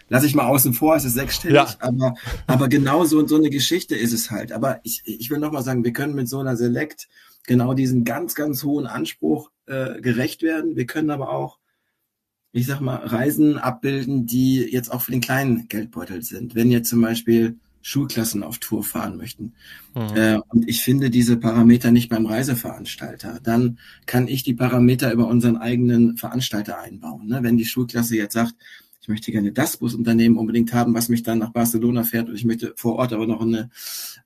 lasse 0.08 0.26
ich 0.26 0.34
mal 0.34 0.46
außen 0.46 0.74
vor, 0.74 0.94
es 0.94 1.06
ist 1.06 1.14
sechsstellig, 1.14 1.56
ja. 1.56 1.74
aber 1.78 2.14
aber 2.46 2.68
genau 2.68 3.04
so 3.04 3.26
so 3.26 3.36
eine 3.36 3.48
Geschichte 3.48 3.96
ist 3.96 4.12
es 4.12 4.30
halt. 4.30 4.52
Aber 4.52 4.80
ich 4.82 5.02
ich 5.06 5.30
will 5.30 5.38
noch 5.38 5.52
mal 5.52 5.62
sagen, 5.62 5.84
wir 5.84 5.92
können 5.94 6.14
mit 6.14 6.28
so 6.28 6.38
einer 6.38 6.56
Select 6.56 7.08
genau 7.46 7.72
diesen 7.72 8.04
ganz 8.04 8.34
ganz 8.34 8.62
hohen 8.62 8.86
Anspruch 8.86 9.50
äh, 9.66 10.00
gerecht 10.02 10.42
werden. 10.42 10.76
Wir 10.76 10.86
können 10.86 11.10
aber 11.10 11.30
auch 11.30 11.58
ich 12.52 12.66
sag 12.66 12.80
mal, 12.80 12.96
Reisen 12.96 13.58
abbilden, 13.58 14.26
die 14.26 14.58
jetzt 14.60 14.92
auch 14.92 15.02
für 15.02 15.12
den 15.12 15.20
kleinen 15.20 15.68
Geldbeutel 15.68 16.22
sind. 16.22 16.54
Wenn 16.54 16.70
jetzt 16.70 16.90
zum 16.90 17.00
Beispiel 17.00 17.56
Schulklassen 17.82 18.44
auf 18.44 18.58
Tour 18.58 18.84
fahren 18.84 19.16
möchten. 19.16 19.54
Mhm. 19.94 20.16
Äh, 20.16 20.38
und 20.48 20.68
ich 20.68 20.82
finde 20.82 21.10
diese 21.10 21.36
Parameter 21.36 21.90
nicht 21.90 22.08
beim 22.08 22.26
Reiseveranstalter. 22.26 23.40
Dann 23.42 23.78
kann 24.06 24.28
ich 24.28 24.44
die 24.44 24.54
Parameter 24.54 25.12
über 25.12 25.26
unseren 25.26 25.56
eigenen 25.56 26.16
Veranstalter 26.16 26.78
einbauen. 26.78 27.26
Ne? 27.26 27.40
Wenn 27.42 27.56
die 27.56 27.64
Schulklasse 27.64 28.16
jetzt 28.16 28.34
sagt, 28.34 28.54
ich 29.00 29.08
möchte 29.08 29.32
gerne 29.32 29.50
das 29.50 29.78
Busunternehmen 29.78 30.38
unbedingt 30.38 30.72
haben, 30.72 30.94
was 30.94 31.08
mich 31.08 31.24
dann 31.24 31.38
nach 31.38 31.50
Barcelona 31.50 32.04
fährt 32.04 32.28
und 32.28 32.36
ich 32.36 32.44
möchte 32.44 32.72
vor 32.76 32.96
Ort 32.96 33.12
aber 33.12 33.26
noch 33.26 33.40
eine 33.40 33.68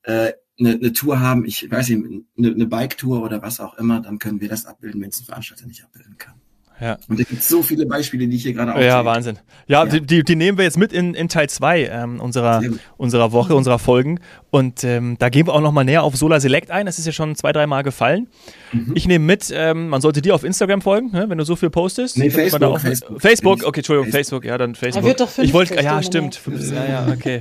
äh, 0.03 0.33
eine, 0.59 0.71
eine 0.71 0.93
Tour 0.93 1.21
haben, 1.21 1.45
ich 1.45 1.71
weiß 1.71 1.91
nicht, 1.91 2.25
eine, 2.39 2.51
eine 2.51 2.67
Bike-Tour 2.67 3.23
oder 3.23 3.43
was 3.43 3.61
auch 3.61 3.77
immer, 3.79 4.01
dann 4.01 4.19
können 4.19 4.41
wir 4.41 4.49
das 4.49 4.65
abbilden, 4.65 5.01
wenn 5.03 5.11
es 5.11 5.21
ein 5.21 5.27
Veranstalter 5.27 5.67
nicht 5.67 5.85
abbilden 5.85 6.17
kann. 6.17 6.41
Ja. 6.81 6.99
Und 7.09 7.19
da 7.19 7.25
gibt 7.25 7.43
so 7.43 7.63
viele 7.63 7.87
Beispiele, 7.87 8.27
die 8.27 8.37
ich 8.37 8.43
hier 8.43 8.53
gerade 8.53 8.73
aufzähle. 8.73 8.89
Ja, 8.89 9.05
Wahnsinn. 9.05 9.39
Ja, 9.67 9.85
ja. 9.85 9.99
Die, 9.99 10.23
die 10.23 10.37
nehmen 10.37 10.59
wir 10.59 10.65
jetzt 10.65 10.77
mit 10.77 10.93
in, 10.93 11.15
in 11.15 11.29
Teil 11.29 11.49
2 11.49 11.87
ähm, 11.87 12.21
unserer, 12.21 12.63
unserer 12.99 13.33
Woche, 13.33 13.53
mhm. 13.53 13.59
unserer 13.59 13.79
Folgen. 13.79 14.21
Und 14.51 14.85
ähm, 14.85 15.17
da 15.19 15.29
gehen 15.31 15.47
wir 15.47 15.55
auch 15.55 15.61
nochmal 15.61 15.85
näher 15.85 16.03
auf 16.03 16.17
Solar 16.17 16.41
Select 16.41 16.71
ein. 16.71 16.87
Das 16.87 16.99
ist 16.99 17.07
ja 17.07 17.13
schon 17.13 17.35
zwei, 17.35 17.53
dreimal 17.53 17.83
gefallen. 17.83 18.29
Mhm. 18.73 18.93
Ich 18.95 19.09
nehme 19.09 19.25
mit, 19.25 19.53
ähm, 19.55 19.89
man 19.89 20.01
sollte 20.01 20.21
dir 20.21 20.35
auf 20.35 20.45
Instagram 20.45 20.83
folgen, 20.83 21.11
ne, 21.13 21.29
wenn 21.29 21.39
du 21.39 21.45
so 21.45 21.57
viel 21.57 21.71
postest. 21.71 22.19
Nee, 22.19 22.31
Facebook, 22.31 22.63
auch, 22.63 22.79
Facebook. 22.79 23.21
Facebook. 23.21 23.65
okay, 23.65 23.81
Entschuldigung, 23.81 24.13
Facebook. 24.13 24.43
Facebook, 24.43 24.45
ja, 24.45 24.59
dann 24.59 24.75
Facebook. 24.75 25.05
Er 25.05 25.09
wird 25.09 25.21
doch 25.21 25.29
50, 25.29 25.45
ich 25.45 25.55
wollte, 25.55 25.83
ja, 25.83 26.03
stimmt. 26.03 26.35
50, 26.35 26.73
ja, 26.73 26.85
ja, 26.87 27.09
okay. 27.13 27.41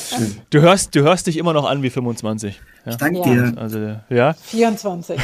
du, 0.50 0.60
hörst, 0.60 0.94
du 0.94 1.02
hörst 1.02 1.26
dich 1.26 1.38
immer 1.38 1.52
noch 1.52 1.64
an 1.64 1.82
wie 1.82 1.90
25. 1.90 2.60
Ja. 2.84 2.92
Ich 2.92 2.96
danke 2.98 3.22
dir. 3.22 3.52
Also, 3.56 3.96
ja. 4.10 4.34
24. 4.34 5.18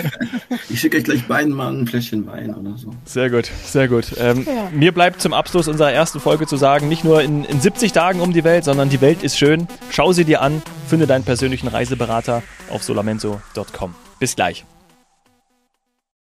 ich 0.70 0.80
schicke 0.80 0.96
euch 0.96 1.04
gleich 1.04 1.26
beiden 1.26 1.52
mal 1.52 1.72
ein 1.72 1.86
Fläschchen 1.86 2.26
Wein 2.26 2.54
oder 2.54 2.78
so. 2.78 2.94
Sehr 3.04 3.28
gut, 3.28 3.50
sehr 3.64 3.88
gut. 3.88 4.14
Ähm, 4.18 4.46
ja. 4.46 4.70
Mir 4.72 4.92
bleibt 4.92 5.20
zum 5.20 5.34
Abschluss 5.34 5.68
unserer 5.68 5.92
ersten 5.92 6.18
Folge 6.18 6.46
zu 6.46 6.56
sagen, 6.56 6.88
nicht 6.88 7.04
nur 7.04 7.22
in, 7.22 7.44
in 7.44 7.60
70 7.60 7.92
Tagen 7.92 8.20
um 8.20 8.32
die 8.32 8.44
Welt, 8.44 8.64
sondern 8.64 8.88
die 8.88 9.02
Welt 9.02 9.22
ist 9.22 9.38
schön. 9.38 9.68
Schau 9.90 10.12
sie 10.12 10.24
dir 10.24 10.40
an, 10.40 10.62
finde 10.86 11.06
deinen 11.06 11.24
persönlichen 11.24 11.68
Reiseberater 11.68 12.42
auf 12.70 12.82
solamenzo.com. 12.82 13.94
Bis 14.18 14.34
gleich. 14.34 14.64